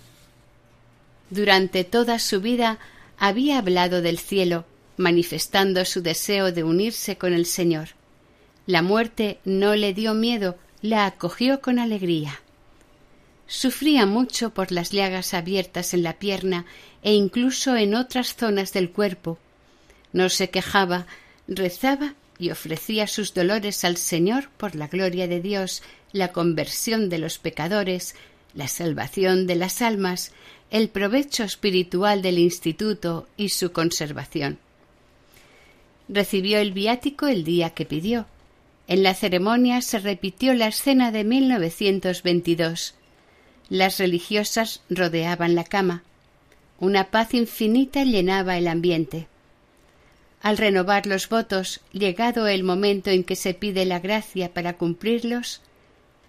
[1.29, 2.79] Durante toda su vida
[3.17, 4.65] había hablado del cielo,
[4.95, 7.96] manifestando su deseo de unirse con el Señor.
[8.67, 12.41] La muerte no le dio miedo, la acogió con alegría.
[13.47, 16.65] Sufría mucho por las llagas abiertas en la pierna
[17.01, 19.39] e incluso en otras zonas del cuerpo.
[20.11, 21.07] No se quejaba,
[21.47, 27.19] rezaba y ofrecía sus dolores al Señor por la gloria de Dios, la conversión de
[27.19, 28.15] los pecadores,
[28.53, 30.33] la salvación de las almas,
[30.71, 34.59] el provecho espiritual del instituto y su conservación.
[36.09, 38.25] Recibió el viático el día que pidió,
[38.87, 42.95] en la ceremonia se repitió la escena de 1922.
[43.69, 46.03] Las religiosas rodeaban la cama.
[46.79, 49.27] Una paz infinita llenaba el ambiente.
[50.41, 55.61] Al renovar los votos, llegado el momento en que se pide la gracia para cumplirlos,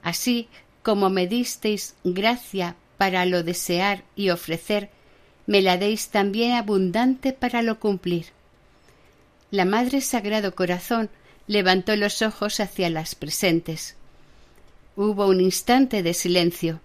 [0.02, 0.48] así
[0.82, 4.90] como me disteis gracia para lo desear y ofrecer,
[5.46, 8.26] me la deis también abundante para lo cumplir.
[9.50, 11.10] La Madre Sagrado Corazón
[11.48, 13.96] levantó los ojos hacia las presentes.
[14.94, 16.80] Hubo un instante de silencio.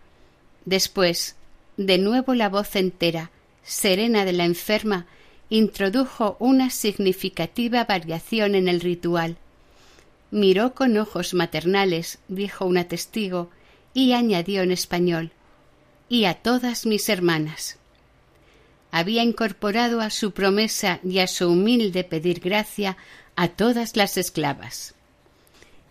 [0.66, 1.36] Después,
[1.78, 3.30] de nuevo la voz entera,
[3.64, 5.05] serena de la enferma,
[5.49, 9.38] introdujo una significativa variación en el ritual.
[10.32, 13.51] Miró con ojos maternales, dijo una testigo,
[13.93, 15.32] y añadió en español
[16.09, 17.78] y a todas mis hermanas.
[18.91, 22.97] Había incorporado a su promesa y a su humilde pedir gracia
[23.36, 24.95] a todas las esclavas.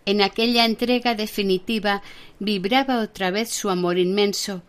[0.05, 2.01] En aquella entrega definitiva
[2.39, 4.61] vibraba otra vez su amor inmenso.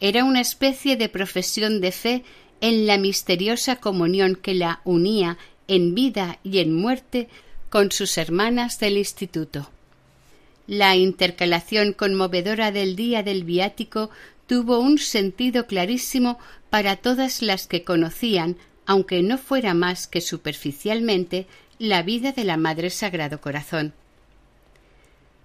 [0.00, 2.24] Era una especie de profesión de fe
[2.60, 7.28] en la misteriosa comunión que la unía en vida y en muerte
[7.68, 9.70] con sus hermanas del instituto.
[10.66, 14.10] La intercalación conmovedora del día del viático
[14.46, 16.38] tuvo un sentido clarísimo
[16.70, 18.56] para todas las que conocían,
[18.86, 21.46] aunque no fuera más que superficialmente,
[21.78, 23.92] la vida de la Madre Sagrado Corazón.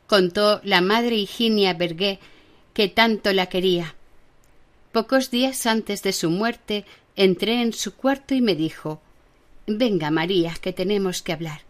[0.08, 2.20] Contó la Madre Higinia Bergué
[2.74, 3.96] que tanto la quería.
[4.92, 9.00] Pocos días antes de su muerte entré en su cuarto y me dijo
[9.68, 11.62] Venga, María, que tenemos que hablar.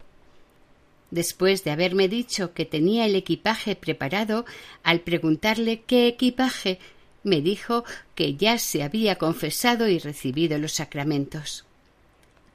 [1.10, 4.46] Después de haberme dicho que tenía el equipaje preparado,
[4.82, 6.80] al preguntarle qué equipaje,
[7.22, 7.84] me dijo
[8.14, 11.64] que ya se había confesado y recibido los sacramentos.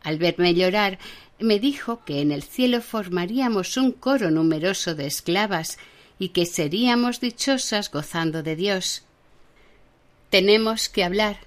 [0.03, 0.99] Al verme llorar,
[1.40, 5.78] me dijo que en el cielo formaríamos un coro numeroso de esclavas
[6.20, 9.04] y que seríamos dichosas gozando de Dios.
[10.30, 11.38] Tenemos que hablar.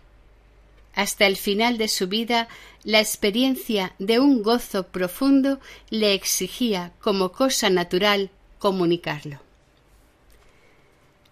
[0.94, 2.48] Hasta el final de su vida,
[2.84, 9.40] la experiencia de un gozo profundo le exigía como cosa natural comunicarlo.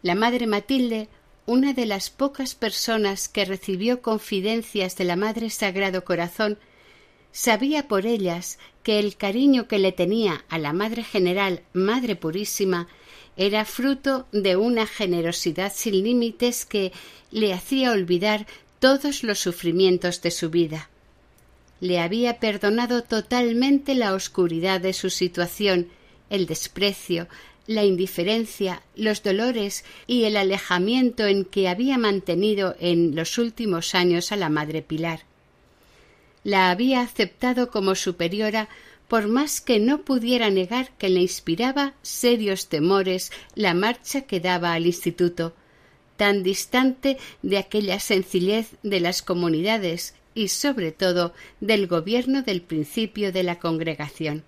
[0.03, 1.09] La madre Matilde,
[1.47, 6.59] una de las pocas personas que recibió confidencias de la Madre Sagrado Corazón,
[7.33, 12.89] sabía por ellas que el cariño que le tenía a la Madre General, Madre Purísima,
[13.37, 16.93] era fruto de una generosidad sin límites que
[17.31, 18.47] le hacía olvidar
[18.81, 20.91] todos los sufrimientos de su vida.
[21.81, 25.89] Le había perdonado totalmente la oscuridad de su situación,
[26.29, 27.29] el desprecio,
[27.67, 34.33] la indiferencia, los dolores y el alejamiento en que había mantenido en los últimos años
[34.33, 35.30] a la Madre Pilar.
[36.45, 38.69] La había aceptado como superiora
[39.09, 44.73] por más que no pudiera negar que le inspiraba serios temores la marcha que daba
[44.73, 45.53] al instituto,
[46.17, 53.33] tan distante de aquella sencillez de las comunidades y sobre todo del gobierno del principio
[53.33, 54.45] de la congregación.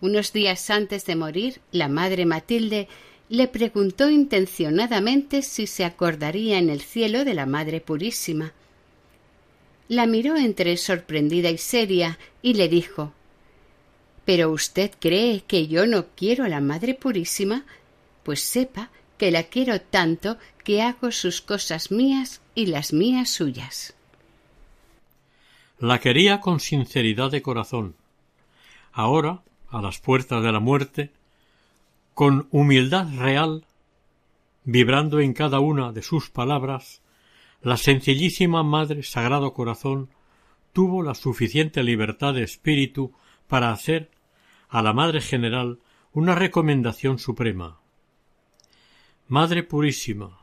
[0.00, 2.88] Unos días antes de morir, la madre Matilde
[3.28, 8.52] le preguntó intencionadamente si se acordaría en el cielo de la Madre Purísima.
[9.88, 13.12] La miró entre sorprendida y seria y le dijo
[14.28, 17.64] pero usted cree que yo no quiero a la Madre Purísima,
[18.24, 23.94] pues sepa que la quiero tanto que hago sus cosas mías y las mías suyas.
[25.78, 27.94] La quería con sinceridad de corazón.
[28.92, 31.10] Ahora, a las puertas de la muerte,
[32.12, 33.64] con humildad real,
[34.64, 37.00] vibrando en cada una de sus palabras,
[37.60, 40.10] la sencillísima Madre Sagrado Corazón
[40.72, 43.12] tuvo la suficiente libertad de espíritu
[43.48, 44.10] para hacer
[44.68, 45.80] a la Madre General
[46.12, 47.80] una recomendación suprema.
[49.26, 50.38] Madre Purísima,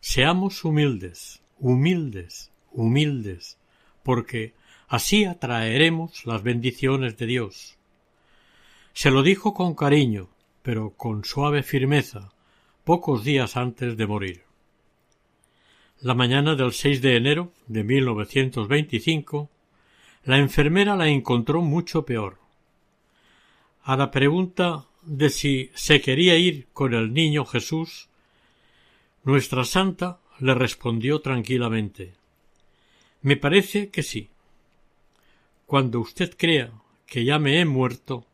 [0.00, 3.58] seamos humildes, humildes, humildes,
[4.02, 4.54] porque
[4.88, 7.78] así atraeremos las bendiciones de Dios.
[8.92, 10.28] Se lo dijo con cariño,
[10.62, 12.32] pero con suave firmeza,
[12.84, 14.47] pocos días antes de morir.
[16.00, 19.50] La mañana del 6 de enero de 1925,
[20.22, 22.38] la enfermera la encontró mucho peor.
[23.82, 28.08] A la pregunta de si se quería ir con el niño Jesús,
[29.24, 32.14] nuestra santa le respondió tranquilamente
[33.20, 34.28] Me parece que sí.
[35.66, 36.70] Cuando usted crea
[37.06, 38.24] que ya me he muerto,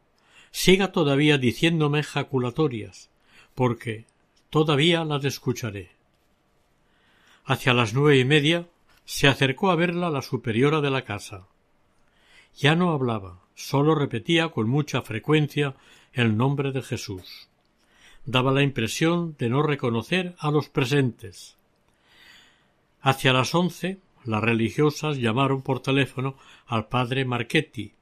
[0.51, 3.09] siga todavía diciéndome jaculatorias,
[3.55, 4.05] porque
[4.51, 5.94] todavía las escucharé.
[7.47, 8.67] Hacia las nueve y media
[9.05, 11.47] se acercó a verla la superiora de la casa.
[12.57, 15.75] Ya no hablaba, sólo repetía con mucha frecuencia
[16.15, 17.49] el nombre de Jesús.
[18.25, 21.57] Daba la impresión de no reconocer a los presentes.
[23.03, 26.37] Hacia las once las religiosas llamaron por teléfono
[26.67, 27.93] al padre Marchetti,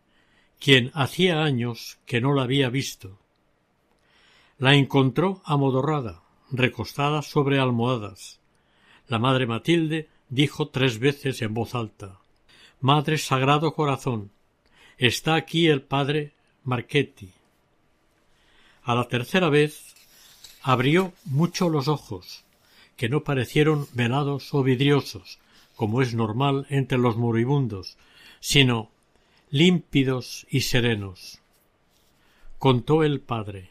[0.61, 3.19] quien hacía años que no la había visto.
[4.59, 6.23] La encontró amodorrada,
[6.53, 8.42] recostada sobre almohadas.
[9.09, 12.19] La madre Matilde dijo tres veces en voz alta
[12.81, 14.31] Madre Sagrado Corazón,
[14.99, 16.33] Está aquí el padre
[16.65, 17.31] Marchetti.
[18.83, 19.95] A la tercera vez
[20.63, 22.45] abrió mucho los ojos,
[22.97, 25.39] que no parecieron velados o vidriosos,
[25.77, 27.97] como es normal entre los moribundos,
[28.41, 28.91] sino
[29.51, 31.41] límpidos y serenos.
[32.59, 33.71] Contó el padre.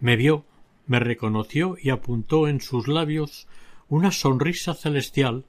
[0.00, 0.44] Me vio,
[0.86, 3.46] me reconoció y apuntó en sus labios
[3.88, 5.44] una sonrisa celestial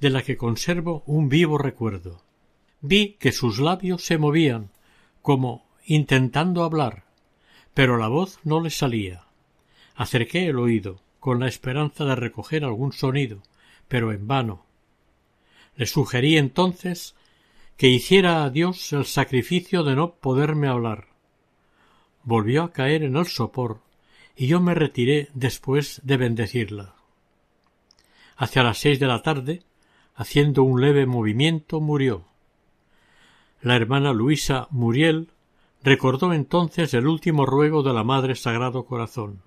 [0.00, 2.22] de la que conservo un vivo recuerdo.
[2.80, 4.70] Vi que sus labios se movían,
[5.20, 7.04] como intentando hablar,
[7.74, 9.24] pero la voz no le salía.
[9.94, 13.42] Acerqué el oído, con la esperanza de recoger algún sonido,
[13.86, 14.66] pero en vano.
[15.76, 17.14] Le sugerí entonces
[17.76, 21.06] que hiciera a Dios el sacrificio de no poderme hablar.
[22.24, 23.80] Volvió a caer en el sopor,
[24.36, 26.96] y yo me retiré después de bendecirla.
[28.42, 29.62] Hacia las seis de la tarde,
[30.16, 32.24] haciendo un leve movimiento, murió.
[33.60, 35.30] La hermana Luisa Muriel
[35.84, 39.42] recordó entonces el último ruego de la Madre Sagrado Corazón.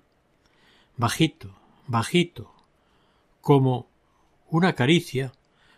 [0.96, 1.50] Bajito,
[1.86, 2.54] bajito,
[3.42, 3.86] como
[4.48, 5.32] una caricia,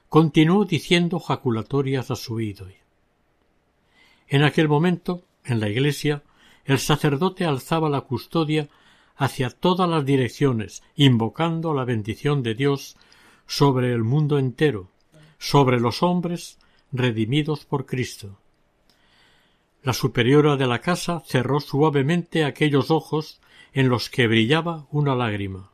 [0.09, 2.69] continuó diciendo jaculatorias a su oído.
[4.29, 6.23] En aquel momento, en la iglesia,
[6.65, 8.69] el sacerdote alzaba la custodia
[9.17, 12.97] hacia todas las direcciones, invocando la bendición de Dios
[13.49, 14.91] sobre el mundo entero,
[15.39, 16.59] sobre los hombres
[16.93, 18.39] redimidos por Cristo.
[19.83, 23.41] La superiora de la casa cerró suavemente aquellos ojos
[23.73, 25.71] en los que brillaba una lágrima.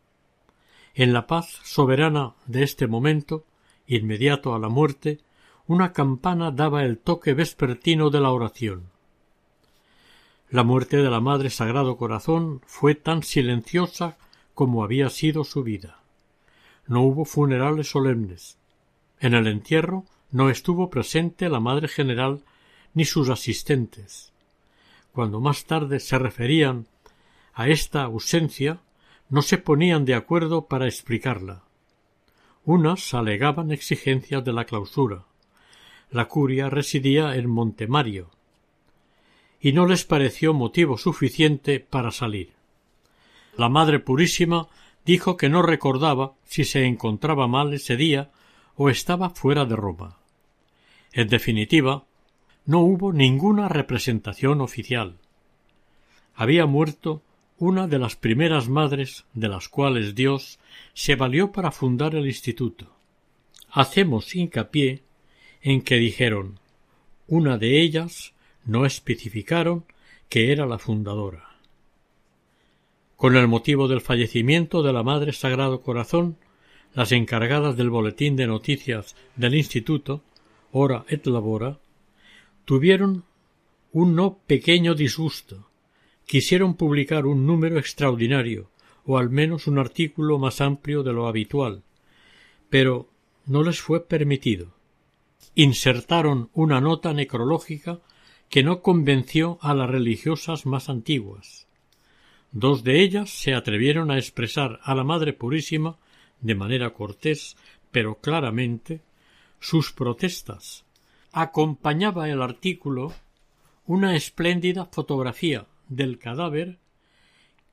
[0.95, 3.45] En la paz soberana de este momento,
[3.89, 5.19] inmediato a la muerte,
[5.67, 8.85] una campana daba el toque vespertino de la oración.
[10.49, 14.17] La muerte de la Madre Sagrado Corazón fue tan silenciosa
[14.55, 16.04] como había sido su vida.
[16.87, 18.59] No hubo funerales solemnes.
[19.21, 22.43] En el entierro no estuvo presente la Madre General
[22.93, 24.33] ni sus asistentes.
[25.13, 26.87] Cuando más tarde se referían
[27.55, 28.81] a esta ausencia,
[29.29, 31.63] no se ponían de acuerdo para explicarla.
[32.65, 35.25] Unas alegaban exigencias de la clausura.
[36.11, 38.31] La curia residía en Montemario,
[39.61, 42.53] y no les pareció motivo suficiente para salir.
[43.57, 44.69] La Madre Purísima
[45.05, 48.31] dijo que no recordaba si se encontraba mal ese día
[48.77, 50.19] o estaba fuera de Roma.
[51.13, 52.05] En definitiva,
[52.67, 55.19] no hubo ninguna representación oficial.
[56.35, 57.23] Había muerto
[57.59, 60.59] una de las primeras madres de las cuales Dios
[60.93, 62.93] se valió para fundar el instituto.
[63.71, 65.03] Hacemos hincapié
[65.63, 66.59] en que dijeron
[67.27, 68.35] una de ellas
[68.65, 69.85] no especificaron
[70.29, 71.54] que era la fundadora.
[73.17, 76.37] Con el motivo del fallecimiento de la Madre Sagrado Corazón,
[76.95, 80.23] las encargadas del boletín de noticias del Instituto,
[80.73, 81.79] Hora et Labora,
[82.65, 83.25] tuvieron
[83.93, 85.69] un no pequeño disgusto.
[86.27, 88.71] Quisieron publicar un número extraordinario,
[89.05, 91.83] o al menos un artículo más amplio de lo habitual,
[92.71, 93.09] pero
[93.47, 94.73] no les fue permitido.
[95.55, 98.01] Insertaron una nota necrológica
[98.49, 101.69] que no convenció a las religiosas más antiguas.
[102.55, 105.99] Dos de ellas se atrevieron a expresar a la Madre Purísima,
[106.41, 107.57] de manera cortés,
[107.91, 109.01] pero claramente,
[109.59, 110.85] sus protestas.
[111.33, 113.13] Acompañaba el artículo
[113.87, 116.79] una espléndida fotografía del cadáver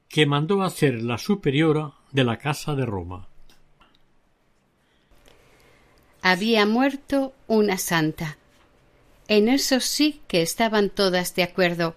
[0.10, 3.28] que mandó hacer la superiora de la Casa de Roma.
[6.24, 8.40] Había muerto una santa.
[9.28, 11.96] En eso sí que estaban todas de acuerdo,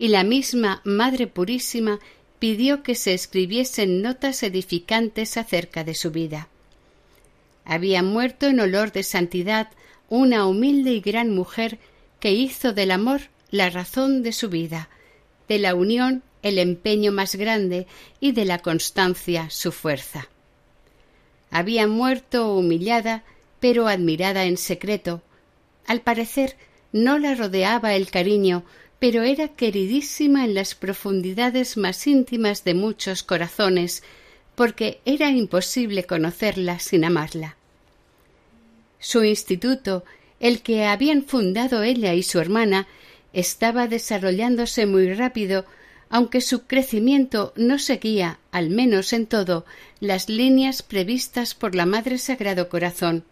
[0.00, 2.00] y la misma Madre Purísima
[2.44, 6.48] pidió que se escribiesen notas edificantes acerca de su vida.
[7.64, 9.70] Había muerto en olor de santidad
[10.10, 11.78] una humilde y gran mujer
[12.20, 14.90] que hizo del amor la razón de su vida,
[15.48, 17.86] de la unión el empeño más grande
[18.20, 20.28] y de la constancia su fuerza.
[21.50, 23.24] Había muerto humillada,
[23.58, 25.22] pero admirada en secreto.
[25.86, 26.58] Al parecer
[26.92, 28.66] no la rodeaba el cariño,
[29.06, 34.02] pero era queridísima en las profundidades más íntimas de muchos corazones,
[34.54, 37.54] porque era imposible conocerla sin amarla.
[38.98, 40.04] Su instituto,
[40.40, 42.88] el que habían fundado ella y su hermana,
[43.34, 45.66] estaba desarrollándose muy rápido,
[46.08, 49.66] aunque su crecimiento no seguía, al menos en todo,
[50.00, 53.22] las líneas previstas por la Madre Sagrado Corazón.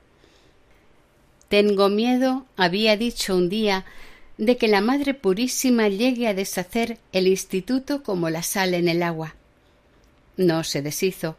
[1.48, 3.86] Tengo miedo, había dicho un día,
[4.42, 9.04] de que la Madre Purísima llegue a deshacer el instituto como la sal en el
[9.04, 9.36] agua.
[10.36, 11.36] No se deshizo.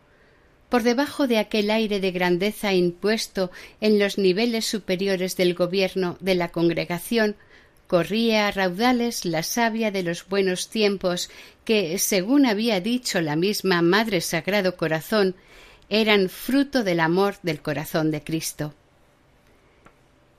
[0.70, 3.52] Por debajo de aquel aire de grandeza impuesto
[3.82, 7.36] en los niveles superiores del gobierno de la congregación,
[7.88, 11.30] corría a raudales la savia de los buenos tiempos
[11.66, 15.36] que, según había dicho la misma Madre Sagrado Corazón,
[15.90, 18.74] eran fruto del amor del corazón de Cristo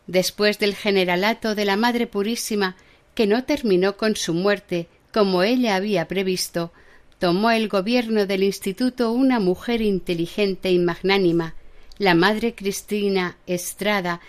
[0.07, 2.77] después del generalato de la Madre Purísima,
[3.15, 6.73] que no terminó con su muerte, como ella había previsto,
[7.19, 11.55] tomó el gobierno del instituto una mujer inteligente y magnánima,
[11.99, 14.21] la Madre Cristina Estrada,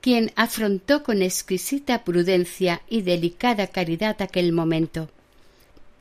[0.00, 5.10] quien afrontó con exquisita prudencia y delicada caridad aquel momento.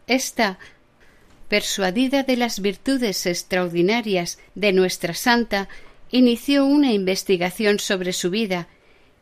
[0.05, 0.59] Esta,
[1.49, 5.67] persuadida de las virtudes extraordinarias de nuestra santa,
[6.11, 8.67] inició una investigación sobre su vida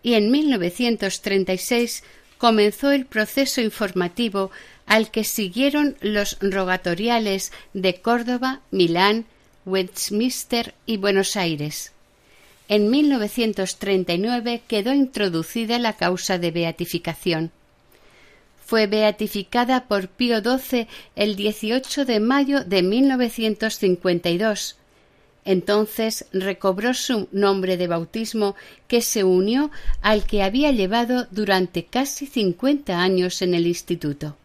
[0.05, 2.03] y en 1936
[2.37, 4.51] comenzó el proceso informativo
[4.85, 9.25] al que siguieron los rogatoriales de Córdoba, Milán,
[9.65, 11.91] Westminster y Buenos Aires.
[12.67, 17.49] En 1939 quedó introducida la causa de beatificación.
[18.63, 24.75] Fue beatificada por Pío XII el 18 de mayo de 1952
[25.45, 28.55] entonces recobró su nombre de bautismo
[28.87, 29.71] que se unió
[30.01, 34.35] al que había llevado durante casi cincuenta años en el instituto.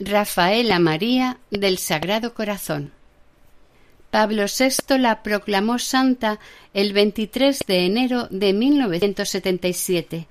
[0.00, 2.92] Rafaela María del Sagrado Corazón.
[4.10, 6.38] Pablo VI la proclamó santa
[6.74, 10.26] el 23 de enero de 1977.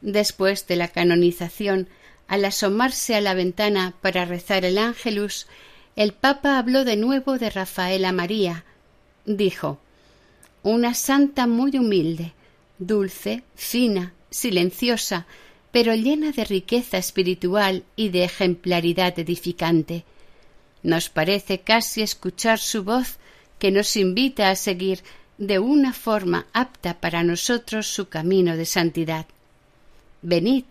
[0.00, 1.88] Después de la canonización,
[2.26, 5.46] al asomarse a la ventana para rezar el ángelus,
[5.96, 8.64] el Papa habló de nuevo de Rafaela María,
[9.24, 9.78] dijo
[10.62, 12.32] Una santa muy humilde,
[12.78, 15.26] dulce, fina, silenciosa,
[15.70, 20.04] pero llena de riqueza espiritual y de ejemplaridad edificante.
[20.82, 23.18] Nos parece casi escuchar su voz
[23.58, 25.00] que nos invita a seguir
[25.38, 29.26] de una forma apta para nosotros su camino de santidad.
[30.22, 30.64] Venid,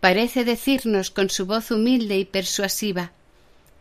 [0.00, 3.12] parece decirnos con su voz humilde y persuasiva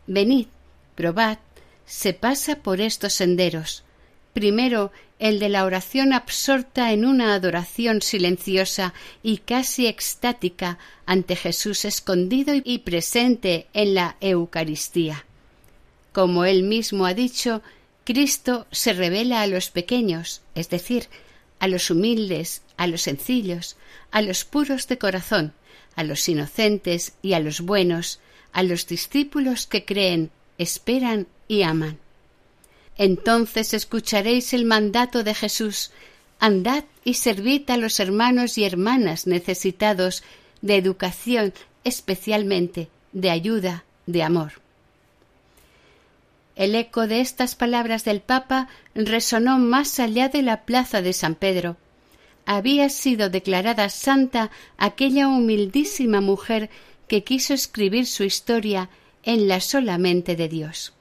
[0.07, 0.47] Venid,
[0.95, 1.39] probad,
[1.85, 3.83] se pasa por estos senderos.
[4.35, 11.85] Primero el de la oración absorta en una adoración silenciosa y casi extática ante Jesús
[11.85, 15.23] escondido y presente en la Eucaristía.
[16.11, 17.61] Como él mismo ha dicho,
[18.03, 21.07] Cristo se revela a los pequeños, es decir,
[21.59, 23.77] a los humildes, a los sencillos,
[24.11, 25.53] a los puros de corazón,
[25.95, 28.19] a los inocentes y a los buenos,
[28.51, 31.99] a los discípulos que creen, esperan y aman.
[32.97, 35.91] Entonces escucharéis el mandato de Jesús
[36.39, 40.23] Andad y servid a los hermanos y hermanas necesitados
[40.61, 44.53] de educación, especialmente de ayuda, de amor.
[46.55, 51.35] El eco de estas palabras del Papa resonó más allá de la plaza de San
[51.35, 51.77] Pedro.
[52.45, 56.69] Había sido declarada santa aquella humildísima mujer
[57.07, 58.89] que quiso escribir su historia
[59.23, 60.93] en la solamente de Dios.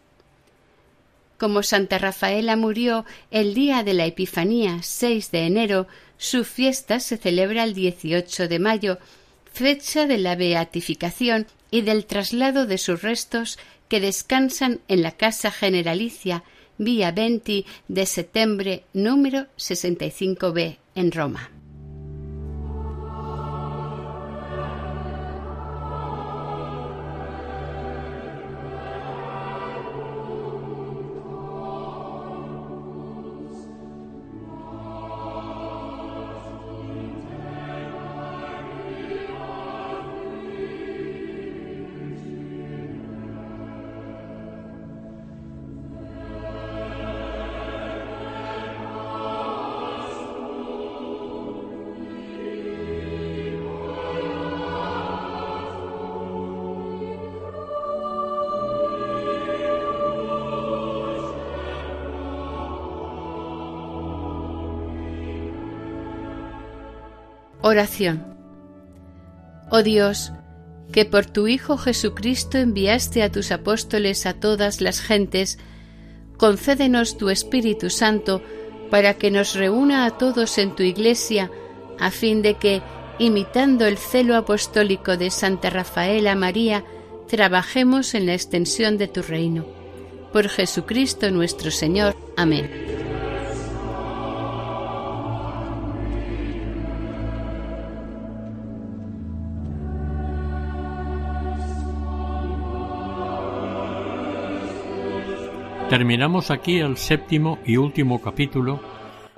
[1.44, 5.86] Como Santa Rafaela murió el día de la Epifanía 6 de enero,
[6.16, 8.98] su fiesta se celebra el 18 de mayo,
[9.52, 13.58] fecha de la beatificación y del traslado de sus restos
[13.90, 16.44] que descansan en la Casa Generalicia
[16.78, 21.50] Vía 20 de septiembre número 65B en Roma.
[67.74, 68.24] Oración.
[69.68, 70.30] Oh Dios,
[70.92, 75.58] que por tu Hijo Jesucristo enviaste a tus apóstoles a todas las gentes,
[76.36, 78.42] concédenos tu Espíritu Santo
[78.92, 81.50] para que nos reúna a todos en tu Iglesia,
[81.98, 82.80] a fin de que,
[83.18, 86.84] imitando el celo apostólico de Santa Rafaela María,
[87.26, 89.66] trabajemos en la extensión de tu reino.
[90.32, 92.14] Por Jesucristo nuestro Señor.
[92.36, 92.83] Amén.
[105.94, 108.80] Terminamos aquí el séptimo y último capítulo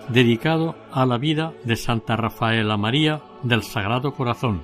[0.08, 4.62] dedicado a la vida de Santa Rafaela María del Sagrado Corazón,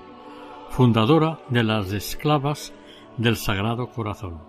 [0.71, 2.73] fundadora de las esclavas
[3.19, 4.41] del Sagrado Corazón,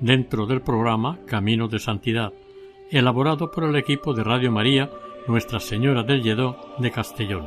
[0.00, 2.32] dentro del programa Camino de Santidad,
[2.90, 4.88] elaborado por el equipo de Radio María
[5.26, 7.46] Nuestra Señora del Lledó de Castellón.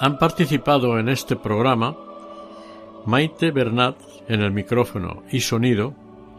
[0.00, 1.94] Han participado en este programa
[3.04, 3.98] Maite Bernat
[4.28, 5.94] en el micrófono y sonido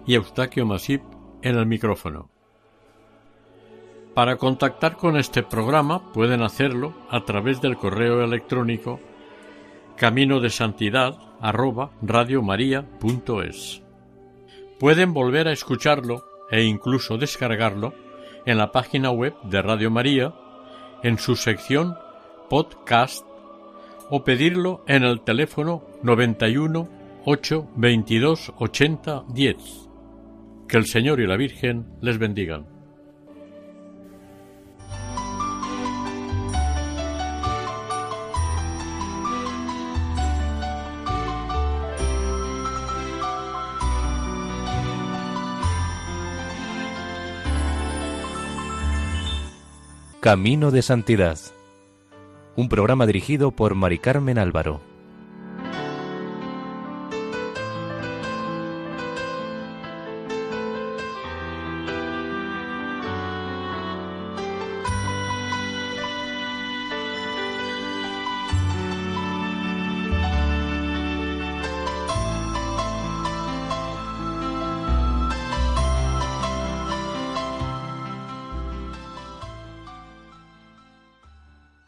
[0.05, 1.01] y Eustaquio Masip
[1.41, 2.29] en el micrófono.
[4.13, 8.99] Para contactar con este programa pueden hacerlo a través del correo electrónico
[9.97, 11.17] camino de santidad
[14.79, 17.93] Pueden volver a escucharlo e incluso descargarlo
[18.45, 20.33] en la página web de Radio María
[21.01, 21.95] en su sección
[22.49, 23.25] podcast
[24.09, 26.87] o pedirlo en el teléfono 91
[27.25, 29.82] 8 22 80 10.
[30.67, 32.65] Que el Señor y la Virgen les bendigan.
[50.23, 51.37] Camino de Santidad.
[52.55, 54.92] Un programa dirigido por Mari Carmen Álvaro.